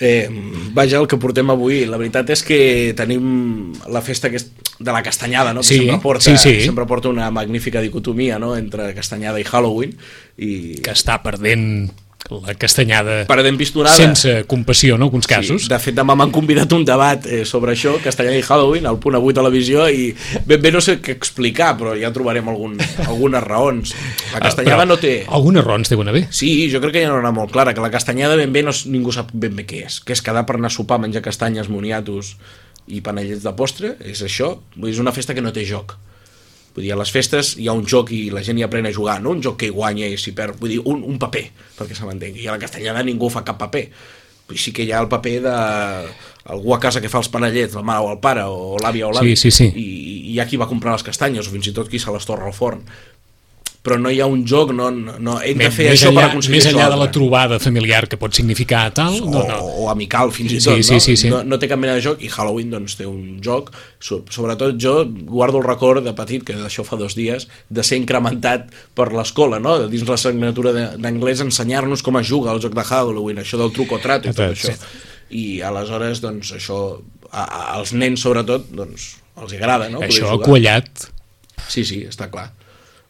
Eh, 0.00 0.28
vaja, 0.72 0.96
el 0.96 1.06
que 1.06 1.18
portem 1.20 1.50
avui, 1.52 1.82
la 1.84 1.98
veritat 2.00 2.30
és 2.32 2.40
que 2.42 2.58
tenim 2.96 3.74
la 3.92 4.00
festa 4.00 4.30
que 4.32 4.40
de 4.40 4.92
la 4.94 5.02
castanyada, 5.04 5.52
no? 5.52 5.60
que 5.60 5.66
Sí, 5.68 5.82
sempre 5.82 5.98
porta, 6.00 6.24
sí, 6.24 6.38
sí. 6.40 6.60
sempre 6.64 6.86
porta 6.88 7.10
una 7.12 7.30
magnífica 7.30 7.82
dicotomia 7.84 8.38
no? 8.40 8.54
entre 8.56 8.94
castanyada 8.96 9.38
i 9.40 9.44
Halloween, 9.44 9.92
i 10.40 10.80
Que 10.80 10.94
està 10.96 11.18
perdent 11.20 11.90
la 12.46 12.54
castanyada 12.54 13.24
perdem 13.28 13.56
pistonada. 13.58 13.96
sense 13.96 14.44
compassió, 14.46 14.94
en 14.94 15.02
alguns 15.02 15.26
casos. 15.26 15.64
Sí, 15.64 15.68
de 15.72 15.78
fet, 15.82 15.96
demà 15.98 16.14
m'han 16.14 16.30
convidat 16.30 16.72
un 16.76 16.84
debat 16.86 17.26
eh, 17.26 17.42
sobre 17.44 17.74
això, 17.74 17.96
Castellà 18.04 18.32
i 18.38 18.42
Halloween, 18.46 18.86
al 18.86 18.98
punt 19.02 19.18
avui 19.18 19.34
televisió, 19.34 19.88
i 19.90 20.14
ben 20.46 20.62
bé 20.62 20.70
no 20.72 20.80
sé 20.84 20.98
què 21.02 21.16
explicar, 21.16 21.72
però 21.80 21.96
ja 21.98 22.12
trobarem 22.14 22.48
algun, 22.52 22.78
algunes 23.06 23.42
raons. 23.42 23.94
La 24.34 24.40
castanyada 24.46 24.82
Ah, 24.82 24.88
no 24.88 24.96
té... 25.02 25.24
Algunes 25.28 25.64
raons 25.66 25.90
deuen 25.90 26.08
haver. 26.08 26.26
Sí, 26.30 26.70
jo 26.72 26.80
crec 26.80 26.94
que 26.94 27.02
hi 27.02 27.08
ha 27.10 27.14
una 27.18 27.32
molt 27.34 27.50
clara, 27.52 27.74
que 27.74 27.82
la 27.84 27.90
castanyada 27.90 28.36
ben 28.38 28.52
bé 28.54 28.62
no, 28.62 28.72
ningú 28.86 29.12
sap 29.12 29.32
ben 29.32 29.56
bé 29.58 29.66
què 29.68 29.84
és, 29.88 29.98
que 30.00 30.14
és 30.16 30.22
quedar 30.24 30.46
per 30.46 30.56
anar 30.56 30.70
a 30.70 30.74
sopar, 30.74 31.00
menjar 31.02 31.22
castanyes, 31.26 31.68
moniatos 31.68 32.36
i 32.90 33.02
panellets 33.04 33.42
de 33.44 33.52
postre, 33.58 33.96
és 34.00 34.22
això, 34.22 34.54
és 34.88 34.98
una 35.02 35.12
festa 35.12 35.34
que 35.34 35.42
no 35.44 35.52
té 35.52 35.66
joc. 35.68 35.96
Vull 36.74 36.86
dir, 36.86 36.92
a 36.94 36.98
les 37.00 37.10
festes 37.10 37.56
hi 37.58 37.68
ha 37.68 37.74
un 37.76 37.84
joc 37.88 38.12
i 38.14 38.22
la 38.30 38.44
gent 38.46 38.60
hi 38.60 38.64
aprèn 38.66 38.86
a 38.86 38.94
jugar, 38.94 39.18
no 39.22 39.34
un 39.34 39.42
joc 39.42 39.58
que 39.60 39.70
hi 39.70 39.74
guanya 39.74 40.06
i 40.06 40.18
s'hi 40.20 40.32
perd, 40.36 40.58
vull 40.60 40.74
dir, 40.76 40.80
un, 40.84 41.02
un 41.06 41.18
paper, 41.18 41.44
perquè 41.78 41.98
se 41.98 42.06
m'entengui. 42.06 42.44
I 42.44 42.50
a 42.50 42.56
la 42.56 42.62
castanyada 42.62 43.02
ningú 43.06 43.30
fa 43.32 43.42
cap 43.46 43.58
paper. 43.60 43.86
Vull 44.46 44.56
dir, 44.56 44.62
sí 44.62 44.74
que 44.76 44.86
hi 44.86 44.92
ha 44.94 45.02
el 45.02 45.10
paper 45.10 45.36
de 45.46 45.56
algú 46.50 46.74
a 46.74 46.80
casa 46.82 47.02
que 47.02 47.10
fa 47.10 47.20
els 47.20 47.30
panellets, 47.30 47.74
la 47.78 47.86
mare 47.86 48.06
o 48.06 48.12
el 48.14 48.20
pare, 48.22 48.46
o 48.46 48.76
l'àvia 48.80 49.08
o 49.08 49.14
l'avi, 49.14 49.34
Sí, 49.36 49.50
sí, 49.50 49.56
sí. 49.58 49.70
I, 49.74 49.88
i 50.10 50.34
hi 50.34 50.40
ha 50.40 50.46
qui 50.46 50.58
va 50.60 50.70
comprar 50.70 50.94
les 50.94 51.06
castanyes, 51.06 51.46
o 51.46 51.54
fins 51.54 51.70
i 51.70 51.74
tot 51.76 51.90
qui 51.90 52.00
se 52.02 52.14
les 52.14 52.26
torra 52.26 52.48
al 52.48 52.56
forn 52.56 52.86
però 53.82 53.96
no 53.96 54.10
hi 54.12 54.18
ha 54.20 54.26
un 54.28 54.42
joc, 54.44 54.74
no, 54.76 54.90
no, 54.92 55.14
no 55.18 55.34
hem 55.40 55.56
de 55.56 55.64
Més, 55.64 55.74
fer 55.74 55.86
més 55.88 55.94
això 55.96 56.10
per 56.10 56.18
enllà, 56.18 56.24
aconseguir 56.34 56.56
més 56.58 56.66
això 56.66 56.76
enllà 56.76 56.88
de 56.92 56.96
la 57.00 57.06
trobada 57.14 57.58
familiar 57.58 58.02
que 58.12 58.18
pot 58.20 58.34
significar 58.36 58.82
tal, 58.92 59.14
no, 59.24 59.40
o, 59.40 59.44
no. 59.48 59.60
o 59.80 59.86
amical 59.88 60.28
fins 60.36 60.52
i 60.52 60.58
Sí, 60.60 60.66
tot 60.68 60.82
sí, 60.84 60.92
no? 60.98 61.00
sí, 61.00 61.14
sí. 61.16 61.30
No, 61.32 61.38
no 61.48 61.58
té 61.58 61.68
cap 61.70 61.80
mena 61.80 61.94
de 61.96 62.02
joc 62.04 62.20
i 62.20 62.28
Halloween 62.28 62.74
doncs 62.74 62.98
té 62.98 63.06
un 63.08 63.38
joc 63.40 63.70
so- 63.98 64.20
sobretot 64.28 64.76
jo 64.76 65.06
guardo 65.08 65.62
el 65.62 65.64
record 65.64 66.04
de 66.04 66.12
petit 66.18 66.44
que 66.44 66.58
d'això 66.60 66.84
fa 66.84 66.98
dos 67.00 67.16
dies 67.16 67.48
de 67.70 67.82
ser 67.82 67.96
incrementat 68.02 68.68
per 68.94 69.08
l'escola 69.16 69.58
no? 69.64 69.78
Dins 69.88 70.04
l'assignatura 70.04 70.74
de- 70.76 70.90
d'anglès 71.00 71.40
ensenyar-nos 71.46 72.02
com 72.04 72.20
es 72.20 72.28
juga 72.28 72.52
al 72.52 72.60
joc 72.60 72.76
de 72.76 72.84
Halloween 72.84 73.40
això 73.40 73.56
del 73.56 73.72
truc 73.72 73.96
o 73.96 74.02
trato 74.04 74.28
i 74.28 74.36
tot 74.36 74.50
això 74.52 74.76
i 75.30 75.62
aleshores 75.64 76.20
doncs 76.20 76.52
això 76.60 76.82
a, 77.32 77.42
a, 77.48 77.60
als 77.80 77.94
nens 77.96 78.20
sobretot 78.20 78.68
doncs 78.76 79.14
els 79.40 79.52
agrada 79.56 79.88
no? 79.88 80.04
Això 80.04 80.34
ha 80.34 80.40
quallat. 80.44 81.08
sí, 81.68 81.84
sí, 81.88 82.04
està 82.04 82.28
clar 82.28 82.50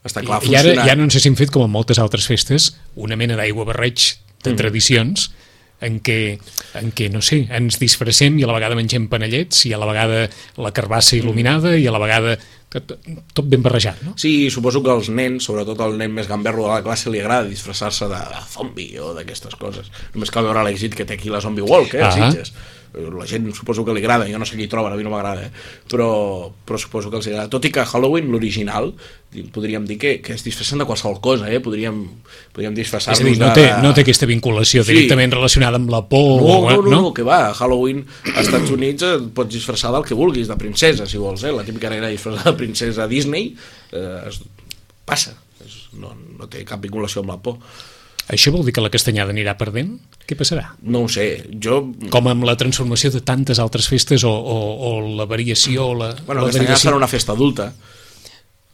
està 0.03 0.23
clar, 0.25 0.41
I 0.43 0.55
ara 0.55 0.63
funcionant. 0.63 0.87
ja 0.89 0.95
no 0.95 1.09
si 1.09 1.27
hem 1.29 1.35
fet, 1.37 1.51
com 1.51 1.63
en 1.63 1.69
moltes 1.71 1.99
altres 1.99 2.25
festes, 2.27 2.71
una 2.95 3.15
mena 3.15 3.35
d'aigua 3.35 3.65
barreig 3.65 4.17
Mm. 4.41 4.43
de 4.49 4.53
tradicions 4.57 5.31
en 5.81 5.99
què, 6.01 6.39
en 6.77 6.91
què, 6.93 7.11
no 7.13 7.21
sé, 7.21 7.47
ens 7.49 7.77
disfressem 7.77 8.39
i 8.39 8.43
a 8.43 8.47
la 8.49 8.53
vegada 8.53 8.73
mengem 8.75 9.07
panellets 9.09 9.65
i 9.65 9.73
a 9.73 9.77
la 9.77 9.85
vegada 9.85 10.27
la 10.57 10.71
carbassa 10.73 11.15
il·luminada 11.15 11.75
i 11.77 11.85
a 11.87 11.91
la 11.93 11.99
vegada 12.01 12.37
tot, 12.69 12.93
tot 13.33 13.45
ben 13.49 13.61
barrejat, 13.61 14.01
no? 14.01 14.13
Sí, 14.17 14.49
suposo 14.49 14.81
que 14.81 14.89
als 14.89 15.09
nens, 15.09 15.43
sobretot 15.45 15.79
al 15.81 15.97
nen 15.97 16.13
més 16.13 16.27
gamberro 16.29 16.63
de 16.63 16.73
la 16.73 16.81
classe, 16.85 17.09
li 17.11 17.19
agrada 17.19 17.45
disfressar-se 17.49 18.05
de, 18.07 18.15
de 18.33 18.41
zombi 18.53 18.87
o 18.97 19.13
d'aquestes 19.13 19.55
coses. 19.59 19.89
Només 20.15 20.31
cal 20.31 20.45
veure 20.47 20.63
l'èxit 20.63 20.95
que 20.95 21.05
té 21.05 21.13
aquí 21.19 21.29
la 21.29 21.41
Zombie 21.41 21.61
Walk, 21.65 21.93
eh, 21.95 22.01
a 22.01 22.07
Ah. 22.07 22.31
Sitges. 22.31 22.53
La 22.91 23.23
gent 23.25 23.45
suposo 23.55 23.85
que 23.87 23.93
li 23.95 24.01
agrada, 24.03 24.25
jo 24.27 24.35
no 24.37 24.43
sé 24.45 24.57
qui 24.59 24.65
troben, 24.67 24.91
a 24.91 24.97
mi 24.99 25.03
no 25.05 25.09
m'agrada, 25.13 25.45
eh? 25.47 25.51
però, 25.87 26.51
però 26.67 26.77
suposo 26.77 27.09
que 27.09 27.15
els 27.21 27.27
agrada. 27.31 27.47
Tot 27.47 27.63
i 27.63 27.71
que 27.71 27.85
Halloween, 27.87 28.27
l'original, 28.33 28.89
podríem 29.55 29.85
dir 29.87 29.95
que, 29.97 30.17
que 30.19 30.33
es 30.35 30.43
disfressen 30.43 30.81
de 30.83 30.85
qualsevol 30.89 31.21
cosa, 31.23 31.47
eh? 31.47 31.61
podríem, 31.63 32.01
podríem 32.51 32.73
a 32.73 32.75
disfressar-nos 32.75 33.23
dir, 33.23 33.37
no 33.39 33.47
de... 33.53 33.61
té, 33.61 33.67
no 33.81 33.93
té 33.95 34.03
aquesta 34.03 34.27
vinculació 34.27 34.83
Sí. 34.83 34.91
directament 34.91 35.31
relacionada 35.31 35.79
amb 35.79 35.87
la 35.93 36.01
por, 36.09 36.41
No, 36.41 36.57
o- 36.57 36.71
no, 36.71 36.81
no, 36.81 37.01
no, 37.07 37.13
que 37.15 37.23
va, 37.23 37.45
a 37.47 37.53
Halloween 37.55 38.03
als 38.35 38.49
Estats 38.49 38.75
Units 38.75 39.07
et 39.07 39.29
pots 39.39 39.53
disfressar 39.55 39.93
del 39.95 40.03
que 40.03 40.17
vulguis, 40.19 40.49
de 40.51 40.57
princesa, 40.59 41.07
si 41.07 41.15
vols, 41.21 41.45
eh? 41.47 41.53
La 41.55 41.63
típica 41.63 41.89
nena 41.89 42.11
disfressada 42.11 42.51
de 42.51 42.57
princesa 42.59 43.07
Disney 43.07 43.55
eh, 43.93 44.27
es, 44.27 44.41
passa, 45.07 45.37
no, 45.95 46.11
no 46.37 46.51
té 46.51 46.65
cap 46.67 46.83
vinculació 46.83 47.23
amb 47.23 47.31
la 47.37 47.39
por. 47.39 47.57
Això 48.31 48.51
vol 48.53 48.63
dir 48.63 48.71
que 48.71 48.83
la 48.83 48.91
castanyada 48.93 49.33
anirà 49.33 49.57
perdent? 49.59 49.97
Què 50.27 50.37
passarà? 50.39 50.69
No 50.87 51.03
ho 51.03 51.09
sé, 51.11 51.25
jo... 51.59 51.81
Com 52.13 52.29
amb 52.31 52.45
la 52.47 52.55
transformació 52.59 53.11
de 53.11 53.19
tantes 53.27 53.59
altres 53.59 53.89
festes 53.91 54.23
o, 54.23 54.31
o, 54.31 54.57
o 54.87 54.91
la 55.19 55.27
variació 55.27 55.89
o 55.89 55.97
la, 55.99 56.11
Bueno, 56.25 56.45
la 56.45 56.47
aquesta 56.47 56.61
derivació? 56.61 56.85
serà 56.87 56.99
una 57.01 57.09
festa 57.11 57.35
adulta 57.35 57.71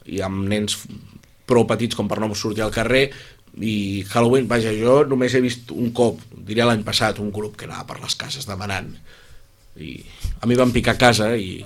i 0.08 0.22
amb 0.24 0.46
nens 0.48 0.78
prou 1.48 1.66
petits 1.68 1.98
com 1.98 2.06
per 2.08 2.20
no 2.22 2.30
sortir 2.38 2.62
al 2.64 2.72
carrer 2.74 3.08
i 3.58 4.04
Halloween, 4.12 4.46
vaja, 4.46 4.70
jo 4.76 5.00
només 5.08 5.34
he 5.34 5.40
vist 5.42 5.72
un 5.74 5.90
cop, 5.96 6.20
diria 6.46 6.68
l'any 6.68 6.84
passat, 6.86 7.18
un 7.18 7.32
grup 7.34 7.56
que 7.58 7.66
anava 7.66 7.88
per 7.88 7.98
les 8.04 8.14
cases 8.20 8.46
demanant 8.46 8.92
i 9.82 9.96
a 10.38 10.46
mi 10.46 10.56
van 10.58 10.70
picar 10.74 10.94
a 10.94 11.00
casa 11.00 11.32
i, 11.34 11.58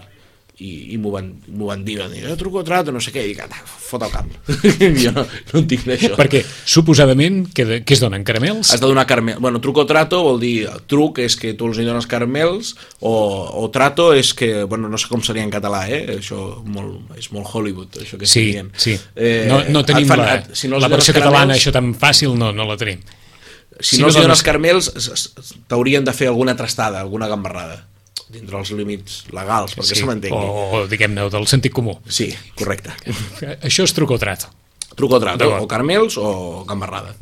i, 0.62 0.95
i 0.95 0.99
m'ho 1.02 1.11
van, 1.11 1.33
van 1.59 1.83
dir, 1.85 1.97
van 1.99 2.12
dir, 2.14 2.23
eh, 2.28 2.37
truco 2.38 2.61
o 2.61 2.64
trato, 2.64 2.92
no 2.95 3.00
sé 3.02 3.11
què, 3.11 3.25
i 3.26 3.33
dic, 3.33 3.40
"Ah, 3.42 3.62
fot 3.66 4.02
el 4.07 4.12
camp. 4.12 4.31
jo 5.02 5.11
no, 5.12 5.25
no 5.52 5.59
en 5.61 5.66
tinc 5.69 5.83
d'això. 5.88 6.12
Perquè, 6.16 6.45
suposadament, 6.64 7.42
què, 7.54 7.66
què 7.85 7.97
es 7.97 8.00
donen? 8.00 8.23
Caramels? 8.25 8.71
Has 8.73 8.81
de 8.81 8.87
donar 8.87 9.04
caramel. 9.11 9.37
Bueno, 9.42 9.61
truc 9.61 9.76
o 9.83 9.87
trato 9.87 10.23
vol 10.25 10.38
dir 10.40 10.69
truc 10.87 11.19
és 11.25 11.37
que 11.37 11.52
tu 11.59 11.66
els 11.71 11.78
hi 11.83 11.85
dones 11.88 12.07
caramels 12.07 12.75
o, 13.00 13.12
o 13.62 13.69
trato 13.75 14.13
és 14.15 14.32
que, 14.39 14.65
bueno, 14.65 14.89
no 14.89 14.99
sé 14.99 15.08
com 15.10 15.23
seria 15.26 15.43
en 15.45 15.50
català, 15.52 15.84
eh? 15.91 16.19
Això 16.21 16.63
molt, 16.65 17.10
és 17.19 17.30
molt 17.34 17.50
Hollywood, 17.52 17.99
això 18.00 18.17
que 18.21 18.26
Sí, 18.30 18.47
estic 18.49 18.52
dient. 18.54 18.71
sí. 18.76 18.97
Eh, 19.17 19.47
no, 19.50 19.63
no 19.69 19.84
tenim 19.84 20.06
fan- 20.08 20.23
la, 20.25 20.34
et- 20.41 20.54
si 20.56 20.69
no 20.69 20.78
la 20.78 20.89
versió 20.89 21.13
catalana, 21.15 21.52
caramels- 21.52 21.60
això 21.67 21.73
tan 21.75 21.93
fàcil, 21.99 22.37
no, 22.39 22.52
no 22.52 22.65
la 22.69 22.76
tenim. 22.80 23.00
Si 23.80 23.97
si 23.97 24.02
no 24.02 24.02
no 24.02 24.08
els 24.13 24.17
hi 24.17 24.23
dones- 24.23 24.43
caramels, 24.45 24.93
t'haurien 25.67 26.04
de 26.04 26.13
fer 26.13 26.28
alguna 26.28 26.54
trastada, 26.56 27.00
alguna 27.00 27.26
gambarrada, 27.28 27.87
dintre 28.32 28.58
els 28.58 28.71
límits 28.75 29.23
legals, 29.32 29.76
perquè 29.78 29.99
se 30.00 30.06
m'entengui. 30.08 30.38
o, 30.38 30.82
o 30.82 30.86
diguem-ne, 30.90 31.28
del 31.32 31.47
sentit 31.50 31.73
comú. 31.76 31.99
Sí, 32.08 32.30
correcte. 32.58 32.90
Això 33.68 33.84
és 33.86 33.92
truc 33.97 34.10
o 34.16 34.18
trato. 34.23 34.50
Truc 34.97 35.12
o 35.14 35.21
o 35.62 35.66
caramels 35.68 36.18
o 36.21 36.64
gambarrada. 36.68 37.14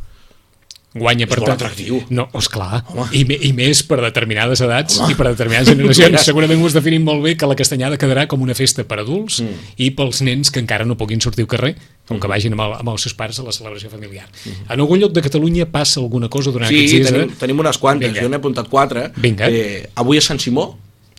Guanya 0.93 1.29
per 1.31 1.37
És 1.39 1.43
molt 1.45 1.51
tant- 1.53 1.61
atractiu. 1.61 2.01
No, 2.11 2.25
esclar. 2.35 2.81
Home. 2.91 3.05
I, 3.15 3.21
I 3.47 3.53
més 3.55 3.85
per 3.87 4.01
determinades 4.03 4.59
edats 4.67 4.97
Home. 4.99 5.13
i 5.13 5.15
per 5.15 5.29
determinades 5.29 5.69
generacions. 5.71 6.25
Segurament 6.27 6.65
us 6.67 6.75
definim 6.75 7.05
molt 7.07 7.23
bé 7.23 7.37
que 7.39 7.47
la 7.47 7.55
castanyada 7.55 7.95
quedarà 7.97 8.25
com 8.27 8.43
una 8.43 8.57
festa 8.59 8.83
per 8.83 8.99
adults 9.05 9.39
Mm. 9.41 9.69
i 9.87 9.93
pels 9.95 10.19
nens 10.27 10.51
que 10.51 10.59
encara 10.59 10.83
no 10.85 10.97
puguin 10.99 11.23
sortir 11.23 11.47
al 11.47 11.51
carrer, 11.55 11.77
com 12.11 12.19
que 12.19 12.27
vagin 12.27 12.59
amb, 12.59 12.65
el, 12.67 12.75
amb 12.81 12.91
els 12.91 13.07
seus 13.07 13.15
pares 13.15 13.39
a 13.39 13.45
la 13.47 13.55
celebració 13.55 13.89
familiar. 13.89 14.27
En 14.67 14.81
algun 14.83 14.99
lloc 14.99 15.13
de 15.15 15.23
Catalunya 15.23 15.69
passa 15.71 16.01
alguna 16.03 16.27
cosa 16.29 16.51
durant 16.51 16.67
aquests 16.67 16.91
Mm-hmm. 16.91 16.91
Sí, 16.91 16.99
dies? 17.07 17.13
tenim, 17.15 17.31
de... 17.31 17.39
tenim 17.47 17.63
unes 17.63 17.79
quantes, 17.79 18.11
Vinga. 18.11 18.25
jo 18.27 18.29
n'he 18.35 18.41
apuntat 18.43 18.69
quatre. 18.69 19.13
Vinga. 19.15 19.47
Eh, 19.47 19.87
avui 19.95 20.19
a 20.19 20.27
Sant 20.27 20.43
Simó, 20.43 20.73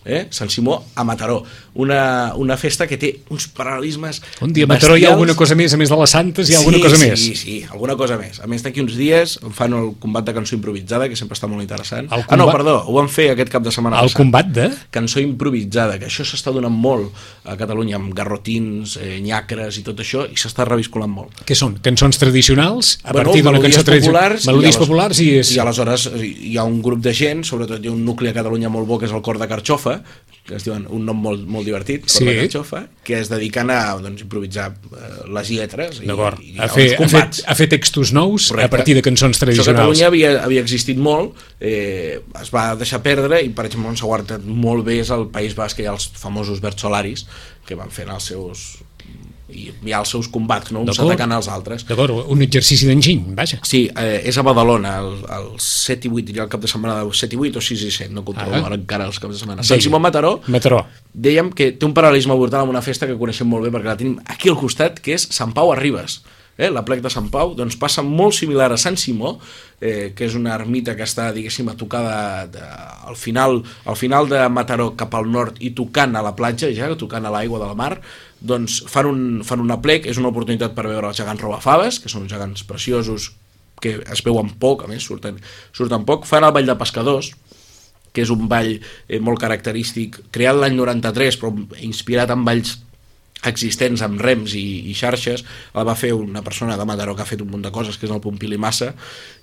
eh? 0.05 0.27
Sant 0.29 0.49
Simó 0.49 0.83
a 0.95 1.03
Mataró, 1.03 1.43
una, 1.73 2.33
una 2.35 2.57
festa 2.57 2.87
que 2.87 2.97
té 2.97 3.11
uns 3.29 3.45
paral·lelismes 3.55 4.21
Un 4.41 4.51
dia 4.53 4.65
a 4.65 4.67
Mataró 4.67 4.97
hi 4.97 5.05
ha 5.05 5.11
alguna 5.13 5.35
cosa 5.35 5.55
més, 5.55 5.73
a 5.73 5.77
més 5.77 5.89
de 5.89 5.97
les 5.99 6.09
santes, 6.09 6.49
hi 6.49 6.55
ha 6.55 6.59
alguna 6.59 6.77
sí, 6.77 6.83
cosa 6.83 6.97
sí, 6.97 7.05
més. 7.09 7.19
Sí, 7.19 7.35
sí, 7.35 7.55
alguna 7.71 7.95
cosa 7.95 8.17
més. 8.17 8.39
A 8.43 8.47
més, 8.51 8.63
d'aquí 8.65 8.81
uns 8.83 8.95
dies 8.99 9.37
fan 9.55 9.73
el 9.77 9.91
combat 9.99 10.25
de 10.27 10.33
cançó 10.35 10.55
improvisada, 10.57 11.07
que 11.09 11.15
sempre 11.15 11.37
està 11.37 11.47
molt 11.47 11.61
interessant. 11.63 12.09
El 12.11 12.25
Ah, 12.27 12.35
no, 12.35 12.45
combat- 12.45 12.55
perdó, 12.57 12.75
ho 12.87 12.93
van 12.97 13.09
fer 13.09 13.29
aquest 13.31 13.49
cap 13.53 13.63
de 13.63 13.71
setmana 13.71 13.99
El 14.01 14.09
passat. 14.09 14.17
combat 14.17 14.45
de... 14.51 14.69
Cançó 14.91 15.19
improvisada, 15.23 15.97
que 15.99 16.07
això 16.09 16.25
s'està 16.27 16.51
donant 16.53 16.73
molt 16.73 17.11
a 17.45 17.55
Catalunya, 17.57 17.95
amb 17.97 18.13
garrotins, 18.13 18.97
eh, 19.01 19.19
nyacres 19.23 19.77
i 19.79 19.83
tot 19.85 19.99
això, 20.03 20.25
i 20.29 20.35
s'està 20.39 20.65
revisculant 20.67 21.11
molt. 21.11 21.43
Què 21.45 21.55
són? 21.55 21.77
Cançons 21.83 22.17
tradicionals? 22.21 22.97
A 23.03 23.11
Bueno, 23.13 23.29
partir 23.31 23.43
d'una 23.43 23.59
cançó 23.61 23.83
tradicional? 23.83 24.21
populars 24.35 24.47
Melodies 24.47 24.73
i 24.73 24.77
alos- 24.77 24.87
populars 24.87 25.19
i 25.21 25.29
és... 25.39 25.51
I 25.55 25.59
aleshores 25.59 26.07
eh, 26.11 26.25
hi 26.51 26.57
ha 26.57 26.63
un 26.67 26.81
grup 26.81 26.99
de 27.01 27.13
gent, 27.13 27.43
sobretot 27.47 27.83
hi 27.83 27.87
ha 27.87 27.91
un 27.95 28.03
nucli 28.05 28.29
a 28.29 28.33
Catalunya 28.33 28.69
molt 28.69 28.87
bo, 28.87 28.99
que 28.99 29.05
és 29.09 29.11
el 29.15 29.21
Cor 29.21 29.39
de 29.39 29.47
Carxofa, 29.47 29.90
que 30.41 30.55
es 30.57 30.63
diuen 30.65 30.87
un 30.89 31.03
nom 31.05 31.19
molt, 31.21 31.43
molt 31.47 31.67
divertit, 31.67 32.07
Sí. 32.09 32.25
de 32.25 32.33
Carxofa, 32.39 32.79
que 33.05 33.19
es 33.21 33.29
dediquen 33.29 33.69
a 33.69 33.93
doncs, 34.01 34.23
improvisar 34.25 34.71
eh, 34.73 35.11
les 35.31 35.51
lletres 35.53 35.99
i, 36.01 36.07
i, 36.09 36.09
A, 36.57 36.67
fer, 36.67 36.87
a, 36.97 37.07
fer, 37.07 37.21
a 37.45 37.55
fer 37.55 37.67
textos 37.69 38.11
nous 38.11 38.49
Correcte. 38.49 38.65
a 38.65 38.69
partir 38.73 38.95
de 38.97 39.03
cançons 39.05 39.37
Això 39.37 39.43
a 39.43 39.45
tradicionals. 39.45 39.77
Catalunya 39.77 40.07
havia, 40.09 40.31
havia 40.43 40.63
existit 40.65 40.97
molt, 40.97 41.37
eh, 41.61 42.19
es 42.41 42.51
va 42.51 42.71
deixar 42.75 43.03
perdre 43.05 43.43
i, 43.45 43.49
per 43.53 43.67
exemple, 43.69 43.93
on 43.93 43.97
s'ha 44.01 44.09
guardat 44.09 44.43
molt 44.43 44.83
bé 44.89 44.99
és 45.05 45.13
el 45.13 45.27
País 45.31 45.55
Basc, 45.55 45.79
ha 45.85 45.93
els 45.93 46.09
famosos 46.17 46.59
Bertsolaris, 46.59 47.27
que 47.67 47.77
van 47.77 47.93
fent 47.93 48.09
els 48.09 48.23
seus 48.33 48.65
i 49.53 49.71
hi 49.85 49.91
ha 49.93 49.99
els 49.99 50.09
seus 50.09 50.27
combats, 50.31 50.71
no? 50.71 50.81
uns 50.85 50.99
atacant 50.99 51.31
als 51.35 51.47
altres. 51.51 51.85
D'acord, 51.87 52.11
un 52.31 52.41
exercici 52.41 52.87
d'enginy, 52.87 53.33
vaja. 53.37 53.59
Sí, 53.67 53.89
eh, 53.95 54.21
és 54.25 54.37
a 54.37 54.43
Badalona, 54.43 54.97
el, 54.99 55.11
el 55.37 55.47
7 55.59 56.07
i 56.07 56.11
8, 56.11 56.25
diria 56.31 56.43
el 56.43 56.49
cap 56.49 56.61
de 56.61 56.67
setmana 56.71 56.99
de 57.03 57.11
7 57.13 57.35
i 57.35 57.39
8 57.49 57.57
o 57.57 57.61
6 57.61 57.83
i 57.87 57.91
7, 57.91 58.13
no 58.13 58.23
controlo 58.25 58.55
Ah. 58.55 58.65
ara 58.67 58.75
encara 58.75 59.05
els 59.05 59.19
caps 59.19 59.33
de 59.35 59.39
setmana. 59.39 59.63
Sant 59.63 59.81
Simó 59.81 59.99
Mataró, 59.99 60.41
Mataró. 60.47 60.85
dèiem 61.13 61.51
que 61.53 61.71
té 61.73 61.85
un 61.85 61.93
paral·lelisme 61.93 62.35
brutal 62.37 62.61
amb 62.65 62.69
una 62.75 62.81
festa 62.81 63.07
que 63.07 63.17
coneixem 63.17 63.47
molt 63.47 63.63
bé 63.63 63.71
perquè 63.71 63.85
la 63.91 63.97
tenim 63.97 64.19
aquí 64.25 64.49
al 64.49 64.57
costat, 64.57 64.99
que 64.99 65.13
és 65.15 65.27
Sant 65.31 65.53
Pau 65.53 65.71
a 65.71 65.75
Ribes. 65.75 66.21
Eh? 66.57 66.69
La 66.69 66.83
plec 66.85 67.01
de 67.03 67.11
Sant 67.11 67.29
Pau 67.31 67.53
doncs, 67.57 67.77
passa 67.79 68.03
molt 68.05 68.35
similar 68.37 68.71
a 68.71 68.79
Sant 68.79 68.97
Simó, 68.99 69.37
eh, 69.79 70.11
que 70.15 70.27
és 70.27 70.35
una 70.37 70.53
ermita 70.55 70.95
que 70.97 71.05
està, 71.07 71.29
diguéssim, 71.35 71.69
a 71.71 71.77
tocar 71.79 72.01
de, 72.05 72.57
de, 72.57 72.65
al, 73.09 73.17
final, 73.17 73.61
al 73.85 73.97
final 73.99 74.29
de 74.29 74.43
Mataró 74.49 74.91
cap 74.99 75.15
al 75.17 75.29
nord 75.31 75.61
i 75.63 75.71
tocant 75.77 76.15
a 76.15 76.25
la 76.25 76.35
platja, 76.37 76.71
ja, 76.75 76.91
tocant 76.99 77.25
a 77.25 77.33
l'aigua 77.33 77.61
de 77.61 77.69
la 77.71 77.77
mar, 77.77 77.95
doncs 78.41 78.81
fan, 78.89 79.09
un, 79.09 79.21
fan 79.47 79.63
una 79.63 79.79
plec, 79.81 80.09
és 80.09 80.19
una 80.21 80.31
oportunitat 80.33 80.75
per 80.77 80.89
veure 80.89 81.11
els 81.11 81.21
gegants 81.21 81.41
robafaves, 81.41 82.01
que 82.01 82.11
són 82.11 82.27
uns 82.27 82.33
gegants 82.33 82.65
preciosos 82.67 83.31
que 83.81 83.97
es 84.13 84.21
veuen 84.21 84.51
poc, 84.61 84.85
a 84.85 84.91
més, 84.91 85.03
surten, 85.07 85.39
surten 85.73 86.05
poc, 86.05 86.27
fan 86.29 86.45
el 86.45 86.53
ball 86.53 86.69
de 86.69 86.77
pescadors, 86.77 87.31
que 88.13 88.21
és 88.25 88.31
un 88.33 88.45
ball 88.51 88.75
eh, 88.75 89.19
molt 89.23 89.41
característic, 89.41 90.19
creat 90.35 90.59
l'any 90.59 90.75
93, 90.77 91.39
però 91.41 91.53
inspirat 91.81 92.33
en 92.35 92.45
balls 92.45 92.77
existents 93.47 94.03
amb 94.05 94.21
rems 94.21 94.53
i, 94.57 94.91
i 94.91 94.95
xarxes, 94.97 95.43
el 95.73 95.87
va 95.87 95.97
fer 95.97 96.11
una 96.13 96.43
persona 96.45 96.77
de 96.77 96.85
Mataró 96.85 97.15
que 97.15 97.23
ha 97.23 97.29
fet 97.29 97.41
un 97.41 97.49
munt 97.51 97.63
de 97.65 97.71
coses, 97.73 97.97
que 97.97 98.05
és 98.07 98.13
el 98.13 98.21
Pompili 98.21 98.59
Massa, 98.61 98.91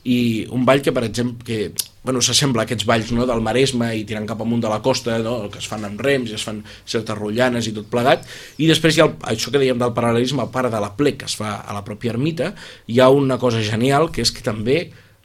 i 0.04 0.46
un 0.54 0.66
ball 0.68 0.82
que, 0.84 0.94
per 0.94 1.04
exemple, 1.08 1.44
que, 1.46 1.88
bueno, 2.04 2.22
s'assembla 2.22 2.62
a 2.62 2.68
aquests 2.68 2.86
balls 2.88 3.10
no, 3.12 3.26
del 3.28 3.42
Maresme 3.44 3.90
i 3.98 4.04
tirant 4.08 4.28
cap 4.28 4.44
amunt 4.44 4.62
de 4.64 4.70
la 4.70 4.80
costa, 4.84 5.18
no, 5.24 5.34
que 5.52 5.60
es 5.62 5.66
fan 5.70 5.84
amb 5.88 6.00
rems 6.04 6.30
i 6.30 6.38
es 6.38 6.46
fan 6.46 6.62
certes 6.84 7.18
rotllanes 7.18 7.68
i 7.68 7.74
tot 7.76 7.90
plegat, 7.90 8.28
i 8.58 8.70
després 8.70 8.96
hi 8.96 9.02
ha 9.02 9.08
el, 9.10 9.16
això 9.34 9.52
que 9.52 9.60
dèiem 9.60 9.80
del 9.82 9.94
paral·lelisme, 9.96 10.44
a 10.44 10.52
part 10.54 10.70
de 10.72 10.82
la 10.82 10.94
plec 10.96 11.20
que 11.24 11.28
es 11.30 11.36
fa 11.38 11.58
a 11.60 11.76
la 11.76 11.84
pròpia 11.86 12.14
ermita, 12.14 12.54
hi 12.86 13.02
ha 13.02 13.10
una 13.10 13.40
cosa 13.42 13.64
genial, 13.64 14.12
que 14.14 14.22
és 14.22 14.32
que 14.34 14.46
també 14.46 14.80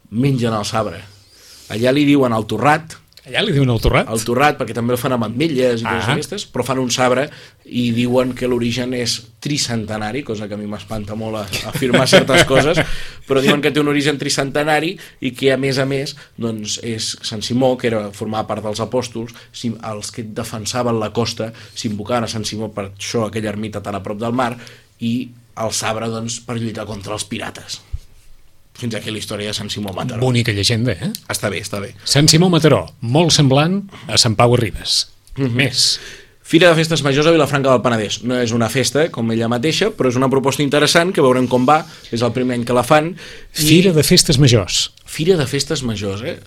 mengen 0.09 0.53
el 0.53 0.65
sabre. 0.65 1.03
Allà 1.73 1.93
li 1.93 2.03
diuen 2.05 2.33
el 2.35 2.45
torrat, 2.49 2.97
Allà 3.23 3.39
li 3.45 3.53
diuen 3.55 3.69
el 3.71 3.79
torrat? 3.79 4.09
el 4.11 4.23
torrat, 4.27 4.57
perquè 4.59 4.73
també 4.75 4.91
el 4.91 4.99
fan 4.99 5.13
amb 5.15 5.23
ametlles 5.29 5.79
i 5.79 5.85
coses 5.85 6.07
Ah. 6.09 6.11
aquestes, 6.11 6.43
però 6.51 6.65
fan 6.67 6.79
un 6.81 6.89
sabre 6.91 7.29
i 7.63 7.91
diuen 7.95 8.33
que 8.35 8.49
l'origen 8.51 8.93
és 8.93 9.13
tricentenari, 9.39 10.23
cosa 10.27 10.49
que 10.49 10.55
a 10.55 10.57
mi 10.57 10.67
m'espanta 10.67 11.15
molt 11.15 11.37
a, 11.39 11.43
a 11.63 11.69
afirmar 11.71 12.03
certes 12.11 12.43
coses, 12.51 12.81
però 13.27 13.39
diuen 13.39 13.61
que 13.63 13.71
té 13.71 13.79
un 13.79 13.87
origen 13.87 14.17
tricentenari 14.19 14.97
i 15.21 15.31
que 15.31 15.53
a 15.53 15.57
més 15.57 15.79
a 15.79 15.85
més 15.85 16.17
doncs, 16.35 16.79
és 16.83 17.13
Sant 17.23 17.41
Simó, 17.41 17.77
que 17.77 17.87
era 17.87 18.09
formava 18.11 18.47
part 18.49 18.63
dels 18.67 18.81
apòstols, 18.83 19.31
si- 19.53 19.71
els 19.93 20.11
que 20.11 20.23
defensaven 20.27 20.99
la 20.99 21.13
costa 21.15 21.53
s'invocaven 21.75 22.25
a 22.27 22.27
Sant 22.27 22.43
Simó 22.43 22.73
per 22.75 22.89
això 22.91 23.27
aquella 23.29 23.53
ermita 23.55 23.79
tan 23.81 23.95
a 23.95 24.03
prop 24.03 24.19
del 24.19 24.33
mar 24.35 24.57
i 24.99 25.29
el 25.63 25.71
sabre 25.71 26.07
doncs, 26.09 26.41
per 26.43 26.57
lluitar 26.59 26.83
contra 26.89 27.13
els 27.13 27.23
pirates. 27.23 27.79
Fins 28.77 28.95
aquí 28.97 29.11
la 29.13 29.21
història 29.21 29.51
de 29.51 29.53
Sant 29.53 29.69
Simó 29.69 29.93
Mataró. 29.93 30.21
Bonica 30.23 30.51
llegenda, 30.51 30.95
eh? 30.97 31.11
Està 31.29 31.51
bé, 31.53 31.61
està 31.61 31.79
bé. 31.83 31.93
Sant 32.09 32.27
Simó 32.31 32.49
Mataró, 32.49 32.87
molt 33.01 33.33
semblant 33.35 33.83
a 34.07 34.17
Sant 34.17 34.35
Pau 34.39 34.55
Arribes. 34.57 35.07
Mm 35.37 35.45
-hmm. 35.45 35.55
Més. 35.61 35.99
Fira 36.43 36.69
de 36.69 36.75
Festes 36.75 37.01
Majors 37.03 37.27
a 37.27 37.31
Vilafranca 37.31 37.71
del 37.71 37.81
Penedès. 37.81 38.21
No 38.23 38.35
és 38.35 38.51
una 38.51 38.67
festa, 38.69 39.07
com 39.09 39.31
ella 39.31 39.47
mateixa, 39.47 39.91
però 39.95 40.09
és 40.09 40.17
una 40.19 40.29
proposta 40.29 40.61
interessant 40.61 41.13
que 41.13 41.21
veurem 41.21 41.47
com 41.47 41.65
va. 41.65 41.85
És 42.11 42.21
el 42.21 42.33
primer 42.35 42.57
any 42.59 42.65
que 42.65 42.73
la 42.73 42.83
fan. 42.83 43.15
I... 43.55 43.65
Fira 43.65 43.93
de 43.93 44.03
Festes 44.03 44.37
Majors. 44.37 44.91
Fira 45.05 45.37
de 45.37 45.47
Festes 45.47 45.83
Majors, 45.83 46.21
eh? 46.21 46.39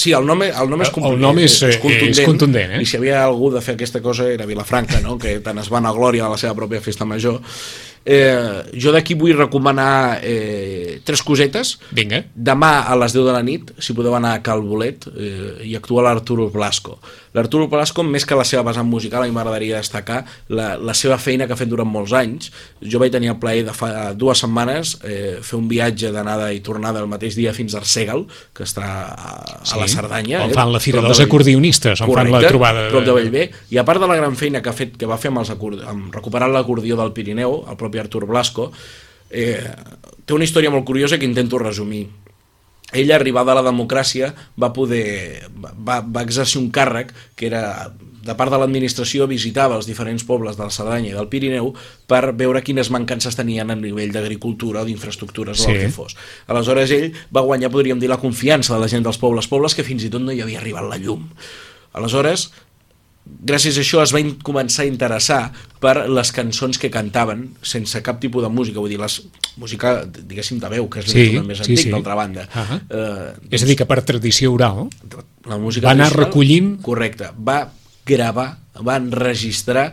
Sí, 0.00 0.14
el 0.16 0.24
nom, 0.24 0.40
el 0.40 0.70
nom 0.70 0.80
és, 0.80 0.90
el 0.96 1.18
nom 1.20 1.38
és, 1.38 1.58
és, 1.68 1.76
contundent, 1.76 2.14
és 2.16 2.24
contundent 2.24 2.70
eh? 2.72 2.78
i 2.80 2.86
si 2.88 2.96
havia 2.96 3.18
algú 3.20 3.50
de 3.52 3.60
fer 3.60 3.74
aquesta 3.74 4.00
cosa 4.00 4.30
era 4.32 4.46
Vilafranca, 4.48 5.02
no? 5.04 5.18
que 5.20 5.34
tant 5.44 5.60
es 5.60 5.68
van 5.68 5.84
a 5.84 5.92
glòria 5.92 6.24
a 6.24 6.30
la 6.32 6.38
seva 6.40 6.54
pròpia 6.56 6.80
festa 6.80 7.04
major 7.04 7.36
Eh, 8.04 8.72
jo 8.74 8.92
d'aquí 8.94 9.14
vull 9.18 9.36
recomanar 9.38 10.20
eh, 10.26 11.00
tres 11.06 11.22
cosetes. 11.22 11.76
Vinga. 11.94 12.22
Demà 12.34 12.72
a 12.90 12.96
les 12.98 13.14
10 13.14 13.28
de 13.28 13.34
la 13.34 13.42
nit, 13.46 13.72
si 13.78 13.94
podeu 13.94 14.16
anar 14.18 14.34
a 14.36 14.42
Calbolet, 14.44 15.06
eh, 15.12 15.68
i 15.70 15.76
actua 15.78 16.04
l'Arturo 16.06 16.48
Blasco. 16.50 16.98
L'Arturo 17.32 17.68
Blasco, 17.72 18.04
més 18.04 18.26
que 18.28 18.36
la 18.36 18.44
seva 18.48 18.64
vessant 18.66 18.88
musical, 18.88 19.24
a 19.24 19.28
mi 19.28 19.34
m'agradaria 19.34 19.78
destacar 19.80 20.22
la, 20.52 20.74
la 20.76 20.94
seva 20.96 21.16
feina 21.22 21.46
que 21.48 21.56
ha 21.56 21.58
fet 21.60 21.70
durant 21.70 21.88
molts 21.88 22.12
anys. 22.16 22.50
Jo 22.84 23.00
vaig 23.00 23.12
tenir 23.14 23.32
el 23.32 23.38
plaer 23.42 23.64
de 23.68 23.74
fa 23.76 24.12
dues 24.18 24.42
setmanes 24.44 24.96
eh, 25.00 25.38
fer 25.44 25.56
un 25.58 25.68
viatge 25.70 26.12
d'anada 26.12 26.50
i 26.52 26.60
tornada 26.64 27.00
el 27.00 27.08
mateix 27.10 27.36
dia 27.38 27.54
fins 27.56 27.74
a 27.74 27.80
Arsegal, 27.80 28.26
que 28.56 28.66
està 28.68 28.88
a, 29.12 29.32
sí, 29.64 29.76
a 29.76 29.80
la 29.80 29.88
Cerdanya. 29.90 30.42
On 30.44 30.52
eh, 30.52 30.58
fan 30.58 30.74
la 30.74 30.82
Fira 30.82 31.04
dels 31.04 31.22
Acordionistes, 31.24 32.04
on 32.04 32.12
Correcte, 32.12 32.36
fan 32.36 32.42
la 32.42 32.52
trobada. 32.52 32.88
Prop 32.92 33.06
de 33.08 33.16
Bellver. 33.16 33.46
I 33.72 33.80
a 33.80 33.86
part 33.88 34.02
de 34.02 34.10
la 34.10 34.18
gran 34.20 34.36
feina 34.36 34.60
que 34.62 34.72
ha 34.72 34.76
fet 34.76 34.98
que 35.00 35.08
va 35.08 35.20
fer 35.20 35.32
amb, 35.32 35.42
els 35.44 35.52
acord... 35.54 35.80
amb 35.88 36.12
recuperar 36.14 36.50
l'acordió 36.52 36.98
del 37.00 37.14
Pirineu, 37.16 37.62
el 37.70 37.80
propi 37.80 38.02
Artur 38.02 38.26
Blasco, 38.28 38.70
eh, 39.32 39.62
té 40.24 40.36
una 40.36 40.44
història 40.44 40.70
molt 40.70 40.84
curiosa 40.88 41.18
que 41.18 41.28
intento 41.28 41.60
resumir. 41.62 42.06
Ella, 42.92 43.16
arribada 43.16 43.54
a 43.54 43.60
la 43.60 43.66
democràcia, 43.66 44.32
va 44.60 44.72
poder 44.76 45.48
va, 45.56 46.00
va 46.00 46.22
exercir 46.22 46.60
un 46.60 46.70
càrrec 46.74 47.12
que 47.36 47.48
era 47.48 47.92
de 48.22 48.34
part 48.38 48.52
de 48.54 48.58
l'administració 48.60 49.26
visitava 49.26 49.76
els 49.78 49.88
diferents 49.88 50.22
pobles 50.26 50.56
de 50.58 50.62
la 50.62 50.74
Cerdanya 50.74 51.10
i 51.10 51.16
del 51.16 51.28
Pirineu 51.30 51.72
per 52.06 52.30
veure 52.38 52.62
quines 52.62 52.90
mancances 52.94 53.34
tenien 53.38 53.72
a 53.72 53.76
nivell 53.78 54.14
d'agricultura 54.14 54.84
o 54.84 54.86
d'infraestructures 54.86 55.64
sí. 55.64 55.66
o 55.66 55.74
el 55.74 55.80
que 55.82 55.90
fos. 55.94 56.16
Aleshores 56.46 56.94
ell 56.94 57.10
va 57.34 57.42
guanyar, 57.46 57.72
podríem 57.74 57.98
dir, 58.02 58.10
la 58.12 58.20
confiança 58.22 58.76
de 58.76 58.82
la 58.84 58.90
gent 58.92 59.02
dels 59.06 59.18
pobles, 59.18 59.50
pobles 59.50 59.74
que 59.74 59.86
fins 59.86 60.06
i 60.06 60.12
tot 60.12 60.22
no 60.22 60.34
hi 60.34 60.42
havia 60.44 60.62
arribat 60.62 60.86
la 60.86 61.00
llum. 61.02 61.26
Aleshores, 61.98 62.52
gràcies 63.24 63.78
a 63.78 63.82
això 63.82 64.02
es 64.02 64.12
va 64.14 64.22
començar 64.44 64.84
a 64.84 64.90
interessar 64.90 65.40
per 65.82 66.08
les 66.10 66.32
cançons 66.34 66.78
que 66.78 66.90
cantaven 66.90 67.48
sense 67.62 68.02
cap 68.02 68.20
tipus 68.22 68.44
de 68.44 68.50
música, 68.50 68.80
vull 68.80 68.90
dir, 68.90 69.00
les 69.00 69.20
música, 69.60 70.00
diguéssim, 70.06 70.58
de 70.62 70.70
veu, 70.72 70.88
que 70.90 71.02
és 71.02 71.10
sí, 71.10 71.26
més 71.44 71.60
antic, 71.60 71.76
sí, 71.76 71.86
sí. 71.88 71.92
d'altra 71.92 72.16
banda. 72.18 72.46
Uh 72.48 72.58
-huh. 72.58 72.80
uh, 72.80 73.28
doncs, 73.42 73.52
és 73.52 73.62
a 73.62 73.66
dir, 73.66 73.76
que 73.76 73.86
per 73.86 74.02
tradició 74.02 74.52
oral 74.52 74.88
la 75.46 75.58
música 75.58 75.86
va 75.86 75.92
anar 75.92 76.12
recollint... 76.12 76.80
Correcte, 76.82 77.30
va 77.36 77.70
gravar, 78.06 78.58
va 78.80 78.96
enregistrar 78.96 79.92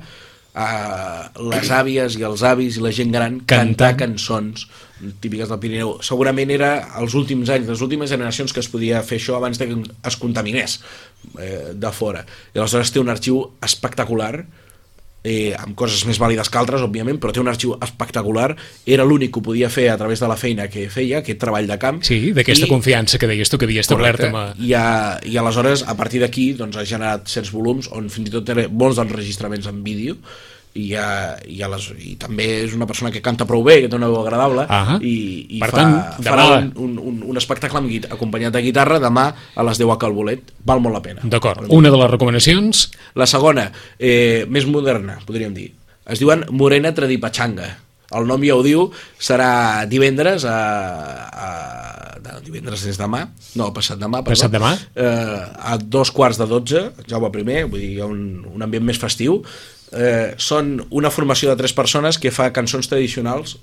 a 0.57 1.29
les 1.51 1.69
àvies 1.71 2.15
i 2.17 2.23
els 2.25 2.43
avis 2.43 2.77
i 2.77 2.83
la 2.83 2.93
gent 2.95 3.11
gran 3.13 3.39
cantar 3.49 3.93
cançons 3.99 4.65
típiques 5.21 5.49
del 5.49 5.59
Pirineu. 5.61 5.97
Segurament 6.03 6.51
era 6.51 6.71
els 6.99 7.15
últims 7.15 7.51
anys, 7.53 7.69
les 7.69 7.83
últimes 7.85 8.09
generacions 8.11 8.53
que 8.53 8.63
es 8.63 8.71
podia 8.71 9.03
fer 9.05 9.19
això 9.21 9.37
abans 9.37 9.61
de 9.61 9.69
que 9.69 9.77
es 10.09 10.17
contaminés 10.19 10.79
eh, 11.39 11.71
de 11.75 11.91
fora. 11.95 12.25
I 12.53 12.59
aleshores 12.59 12.91
té 12.91 12.99
un 12.99 13.13
arxiu 13.13 13.43
espectacular 13.65 14.33
eh, 14.41 14.47
amb 15.59 15.75
coses 15.75 16.05
més 16.07 16.19
vàlides 16.19 16.47
que 16.49 16.59
altres, 16.59 16.83
òbviament, 16.85 17.19
però 17.19 17.33
té 17.35 17.41
un 17.41 17.49
arxiu 17.51 17.73
espectacular, 17.83 18.53
era 18.87 19.05
l'únic 19.07 19.33
que 19.33 19.41
ho 19.41 19.43
podia 19.43 19.69
fer 19.69 19.89
a 19.91 19.97
través 19.99 20.23
de 20.23 20.29
la 20.31 20.37
feina 20.39 20.69
que 20.71 20.87
feia, 20.89 21.19
aquest 21.19 21.41
treball 21.41 21.67
de 21.67 21.77
camp. 21.81 21.99
Sí, 22.07 22.31
d'aquesta 22.35 22.69
confiança 22.71 23.19
que 23.19 23.27
deies 23.27 23.51
tu 23.51 23.59
que 23.59 23.67
havia 23.67 23.83
establert 23.83 24.23
amb... 24.29 24.39
A... 24.39 24.45
I, 24.55 24.73
a, 24.79 24.85
I 25.27 25.35
aleshores, 25.41 25.83
a 25.83 25.97
partir 25.99 26.23
d'aquí, 26.23 26.53
doncs, 26.59 26.79
ha 26.79 26.87
generat 26.87 27.27
certs 27.27 27.51
volums 27.51 27.91
on 27.91 28.07
fins 28.13 28.31
i 28.31 28.37
tot 28.37 28.47
té 28.47 28.69
molts 28.69 29.01
enregistraments 29.03 29.67
en 29.67 29.83
vídeo, 29.83 30.15
i, 30.73 30.93
uh, 30.93 31.33
i, 31.49 31.59
a 31.65 31.69
les, 31.71 31.87
i 31.97 32.13
també 32.21 32.45
és 32.65 32.75
una 32.77 32.87
persona 32.89 33.09
que 33.13 33.23
canta 33.25 33.47
prou 33.49 33.63
bé, 33.65 33.79
que 33.81 33.89
té 33.89 33.97
una 33.97 34.09
veu 34.11 34.21
agradable 34.21 34.65
uh 34.65 34.85
-huh. 34.89 34.99
i, 35.01 35.57
i 35.57 35.59
per 35.59 35.71
fa, 35.71 35.77
tant, 35.77 36.23
farà 36.25 36.45
un, 36.59 36.71
un, 36.75 36.99
un, 36.99 37.23
un 37.31 37.37
espectacle 37.37 37.77
amb, 37.79 38.05
acompanyat 38.11 38.53
de 38.53 38.61
guitarra 38.61 38.99
demà 38.99 39.33
a 39.55 39.63
les 39.63 39.77
10 39.77 39.91
a 39.91 39.97
Calbolet, 39.97 40.53
val 40.63 40.79
molt 40.79 40.93
la 40.93 41.01
pena. 41.01 41.21
D'acord, 41.23 41.65
una 41.69 41.89
de 41.89 41.97
les 41.97 42.11
recomanacions? 42.11 42.91
La 43.15 43.25
segona, 43.25 43.71
eh, 43.97 44.45
més 44.49 44.65
moderna 44.65 45.19
podríem 45.25 45.53
dir, 45.53 45.73
es 46.05 46.19
diuen 46.19 46.45
Morena 46.51 46.93
Tradipachanga. 46.93 47.77
El 48.11 48.25
nom 48.25 48.41
ja 48.41 48.55
ho 48.55 48.63
diu, 48.63 48.91
serà 49.19 49.85
divendres 49.85 50.43
a, 50.43 50.57
a 51.29 51.79
divendres 52.43 52.83
des 52.87 52.97
demà, 52.99 53.23
no, 53.59 53.69
passat 53.75 53.99
demà, 54.01 54.21
perdó, 54.23 54.35
passat 54.35 54.53
demà? 54.53 54.73
Eh, 54.95 55.41
a 55.71 55.77
dos 55.77 56.11
quarts 56.15 56.39
de 56.39 56.47
dotze, 56.49 56.83
Jaume 57.09 57.31
primer, 57.33 57.65
vull 57.69 57.81
dir, 57.81 57.91
hi 57.95 58.01
ha 58.01 58.09
un, 58.09 58.45
un 58.49 58.65
ambient 58.65 58.85
més 58.85 58.99
festiu, 59.01 59.43
eh, 59.93 60.35
són 60.37 60.77
una 60.89 61.11
formació 61.13 61.49
de 61.51 61.59
tres 61.59 61.73
persones 61.73 62.19
que 62.21 62.33
fa 62.35 62.51
cançons 62.55 62.89
tradicionals 62.91 63.57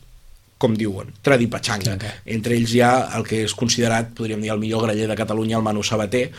com 0.56 0.72
diuen, 0.72 1.10
tradipatxanga. 1.20 1.98
Okay. 1.98 2.12
Entre 2.32 2.54
ells 2.56 2.70
hi 2.72 2.80
ha 2.80 2.92
el 3.18 3.26
que 3.28 3.42
és 3.44 3.52
considerat, 3.52 4.08
podríem 4.16 4.40
dir, 4.40 4.48
el 4.54 4.60
millor 4.60 4.86
graller 4.86 5.04
de 5.10 5.16
Catalunya, 5.18 5.58
el 5.58 5.64
Manu 5.64 5.82
Sabater, 5.84 6.30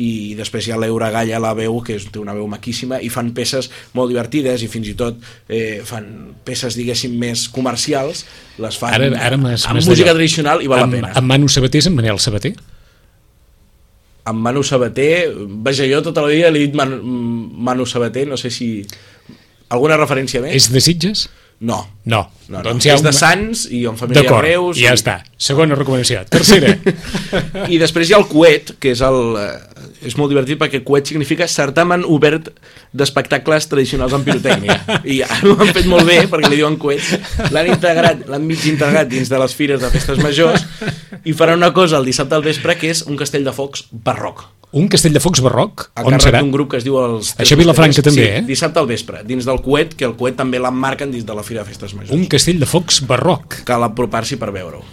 i 0.00 0.32
després 0.38 0.64
hi 0.64 0.72
ha 0.72 0.78
l'Eura 0.80 1.10
Galla, 1.12 1.40
la 1.44 1.52
veu, 1.56 1.76
que 1.84 1.98
és, 1.98 2.06
té 2.12 2.20
una 2.22 2.32
veu 2.36 2.46
maquíssima, 2.48 3.02
i 3.04 3.10
fan 3.12 3.34
peces 3.36 3.68
molt 3.96 4.08
divertides 4.12 4.64
i 4.64 4.68
fins 4.72 4.88
i 4.88 4.94
tot 4.96 5.20
eh, 5.20 5.82
fan 5.84 6.08
peces, 6.46 6.78
diguéssim, 6.80 7.18
més 7.20 7.44
comercials, 7.52 8.24
les 8.64 8.78
fan 8.80 8.96
ara, 8.96 9.10
ara 9.12 9.36
amb 9.36 9.82
música 9.82 10.14
tradicional 10.14 10.64
i 10.64 10.72
val 10.72 10.86
amb, 10.86 10.96
la 10.96 11.02
pena. 11.02 11.12
Amb 11.20 11.34
Manu 11.34 11.52
Sabater 11.52 11.84
és 11.84 11.90
en 11.90 11.98
Manel 11.98 12.22
Sabater? 12.22 12.54
Amb 14.26 14.40
Manu 14.40 14.64
Sabater, 14.64 15.28
vaja, 15.68 15.84
jo 15.84 16.00
tota 16.06 16.24
la 16.24 16.32
vida 16.32 16.48
li 16.48 16.64
he 16.64 16.70
dit 16.70 16.80
Manu, 16.80 16.96
Manu 17.68 17.84
Sabater, 17.84 18.24
no 18.30 18.40
sé 18.40 18.48
si 18.48 18.70
Alguna 19.74 19.98
referència 19.98 20.42
més? 20.44 20.54
És 20.54 20.70
de 20.72 20.82
Sitges? 20.84 21.26
No. 21.58 21.86
No. 22.04 22.28
no, 22.48 22.58
no. 22.58 22.62
Doncs 22.62 22.84
és 22.92 23.02
de 23.02 23.10
Sants 23.16 23.64
i 23.72 23.86
en 23.88 23.96
família 23.96 24.40
Reus. 24.44 24.76
ja 24.76 24.92
i... 24.92 24.98
està. 24.98 25.16
Segona 25.40 25.74
recomanació. 25.74 26.20
Tercera. 26.28 26.74
I 27.72 27.78
després 27.80 28.10
hi 28.10 28.14
ha 28.14 28.20
el 28.20 28.28
Cuet, 28.28 28.76
que 28.80 28.92
és 28.92 29.02
el... 29.04 29.38
Eh, 29.40 29.86
és 30.06 30.14
molt 30.20 30.30
divertit 30.30 30.60
perquè 30.60 30.82
Cuet 30.86 31.08
significa 31.08 31.48
certamen 31.50 32.04
obert 32.12 32.50
d'espectacles 32.94 33.66
tradicionals 33.72 34.14
en 34.14 34.26
pirotècnia. 34.26 34.76
I 35.16 35.22
ho 35.24 35.56
han 35.56 35.72
fet 35.72 35.88
molt 35.90 36.06
bé 36.06 36.20
perquè 36.30 36.52
li 36.52 36.60
diuen 36.60 36.76
Cuet. 36.80 37.08
L'han 37.54 37.72
integrat, 37.72 38.26
l'han 38.28 38.44
mig 38.46 38.68
integrat 38.68 39.08
dins 39.10 39.32
de 39.32 39.40
les 39.40 39.56
fires 39.56 39.80
de 39.82 39.90
festes 39.94 40.20
majors 40.22 40.66
i 41.24 41.34
faran 41.34 41.62
una 41.62 41.72
cosa 41.74 41.98
el 41.98 42.06
dissabte 42.12 42.36
al 42.36 42.44
vespre 42.44 42.76
que 42.78 42.92
és 42.92 43.02
un 43.08 43.16
castell 43.18 43.48
de 43.48 43.56
focs 43.56 43.88
barroc. 43.90 44.44
Un 44.76 44.90
castell 44.92 45.14
de 45.16 45.22
focs 45.24 45.40
barroc? 45.44 45.86
A 45.96 46.04
On 46.04 46.18
serà? 46.20 46.42
d'un 46.42 46.50
grup 46.52 46.74
que 46.74 46.80
es 46.80 46.84
diu 46.84 46.98
els... 47.00 47.32
Això 47.40 47.56
a 47.56 47.60
Vilafranca 47.60 48.02
també, 48.04 48.26
sí, 48.26 48.40
eh? 48.40 48.42
dissabte 48.44 48.82
al 48.82 48.88
vespre, 48.90 49.22
dins 49.24 49.48
del 49.48 49.62
Cuet, 49.64 49.94
que 49.96 50.04
el 50.04 50.12
Cuet 50.20 50.36
també 50.36 50.60
l'emmarquen 50.60 51.14
dins 51.14 51.24
de 51.24 51.36
la 51.36 51.44
Fira 51.46 51.62
de 51.62 51.70
Festes 51.70 51.94
Majors. 51.96 52.12
Un 52.12 52.26
castell 52.28 52.60
de 52.60 52.68
focs 52.68 53.00
barroc. 53.08 53.62
Cal 53.68 53.86
apropar-s'hi 53.88 54.36
per 54.40 54.52
veure-ho. 54.52 54.84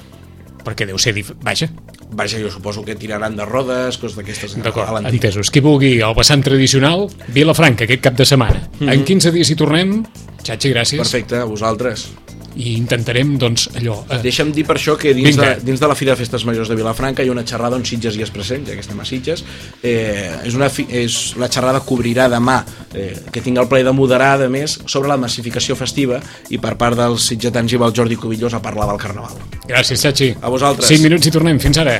Perquè 0.63 0.88
deu 0.88 1.02
ser... 1.02 1.12
Dif... 1.17 1.34
Vaja. 1.43 1.67
Vaja, 2.15 2.39
jo 2.39 2.52
suposo 2.54 2.86
que 2.88 2.96
tiraran 2.96 3.36
de 3.36 3.43
rodes, 3.50 4.00
coses 4.00 4.15
d'aquestes. 4.15 4.56
D'acord, 4.63 5.04
entesos. 5.10 5.52
Qui 5.52 5.60
vulgui 5.65 5.98
el 6.00 6.15
vessant 6.15 6.46
tradicional, 6.46 7.10
Vilafranca, 7.36 7.84
aquest 7.84 8.06
cap 8.08 8.15
de 8.15 8.30
setmana. 8.30 8.63
Mm 8.80 8.88
-hmm. 8.88 8.93
En 8.93 9.04
15 9.04 9.36
dies 9.36 9.50
hi 9.50 9.56
tornem. 9.60 10.04
Xatxi, 10.43 10.72
gràcies. 10.72 11.04
Perfecte, 11.04 11.36
a 11.43 11.46
vosaltres 11.46 12.08
i 12.56 12.76
intentarem, 12.78 13.36
doncs, 13.42 13.68
allò... 13.78 14.00
Eh... 14.10 14.20
Deixa'm 14.24 14.52
dir 14.54 14.66
per 14.68 14.78
això 14.78 14.96
que 15.00 15.13
dins 15.18 15.38
de, 15.39 15.50
dins 15.66 15.82
de 15.82 15.89
la 15.89 15.96
Fira 15.98 16.13
de 16.13 16.20
Festes 16.20 16.46
Majors 16.48 16.70
de 16.72 16.78
Vilafranca 16.78 17.24
hi 17.24 17.32
ha 17.32 17.36
una 17.36 17.46
xerrada 17.48 17.80
on 17.80 17.86
Sitges 17.88 18.18
hi 18.18 18.26
és 18.26 18.34
present, 18.34 18.66
ja 18.68 18.78
que 18.78 18.84
estem 18.84 19.00
a 19.00 19.08
Sitges. 19.08 19.44
Eh, 19.82 20.30
és 20.46 20.58
una 20.58 20.70
fi, 20.74 20.86
és, 21.04 21.18
la 21.42 21.50
xerrada 21.52 21.84
cobrirà 21.86 22.30
demà, 22.32 22.60
eh, 22.94 23.12
que 23.34 23.42
tinc 23.42 23.62
el 23.62 23.70
plaer 23.72 23.88
de 23.89 23.96
moderar, 23.96 24.36
a 24.44 24.50
més, 24.52 24.78
sobre 24.86 25.12
la 25.12 25.18
massificació 25.22 25.78
festiva 25.80 26.22
i 26.54 26.62
per 26.62 26.76
part 26.80 27.00
dels 27.00 27.30
sitgetans 27.34 27.74
i 27.74 27.82
el 27.82 27.96
Jordi 27.96 28.18
Cubillós 28.20 28.54
a 28.54 28.62
parlar 28.63 28.88
del 28.92 29.02
Carnaval. 29.02 29.38
Gràcies, 29.68 30.02
Xachi. 30.02 30.34
A 30.42 30.50
vosaltres. 30.54 30.89
5 30.89 31.10
minuts 31.10 31.28
i 31.28 31.34
tornem. 31.34 31.60
Fins 31.60 31.82
ara. 31.82 32.00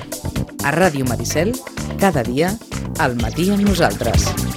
A 0.64 0.72
Ràdio 0.76 1.08
Maricel, 1.10 1.54
cada 2.00 2.24
dia, 2.24 2.54
al 3.00 3.18
matí 3.20 3.50
amb 3.52 3.66
nosaltres. 3.68 4.53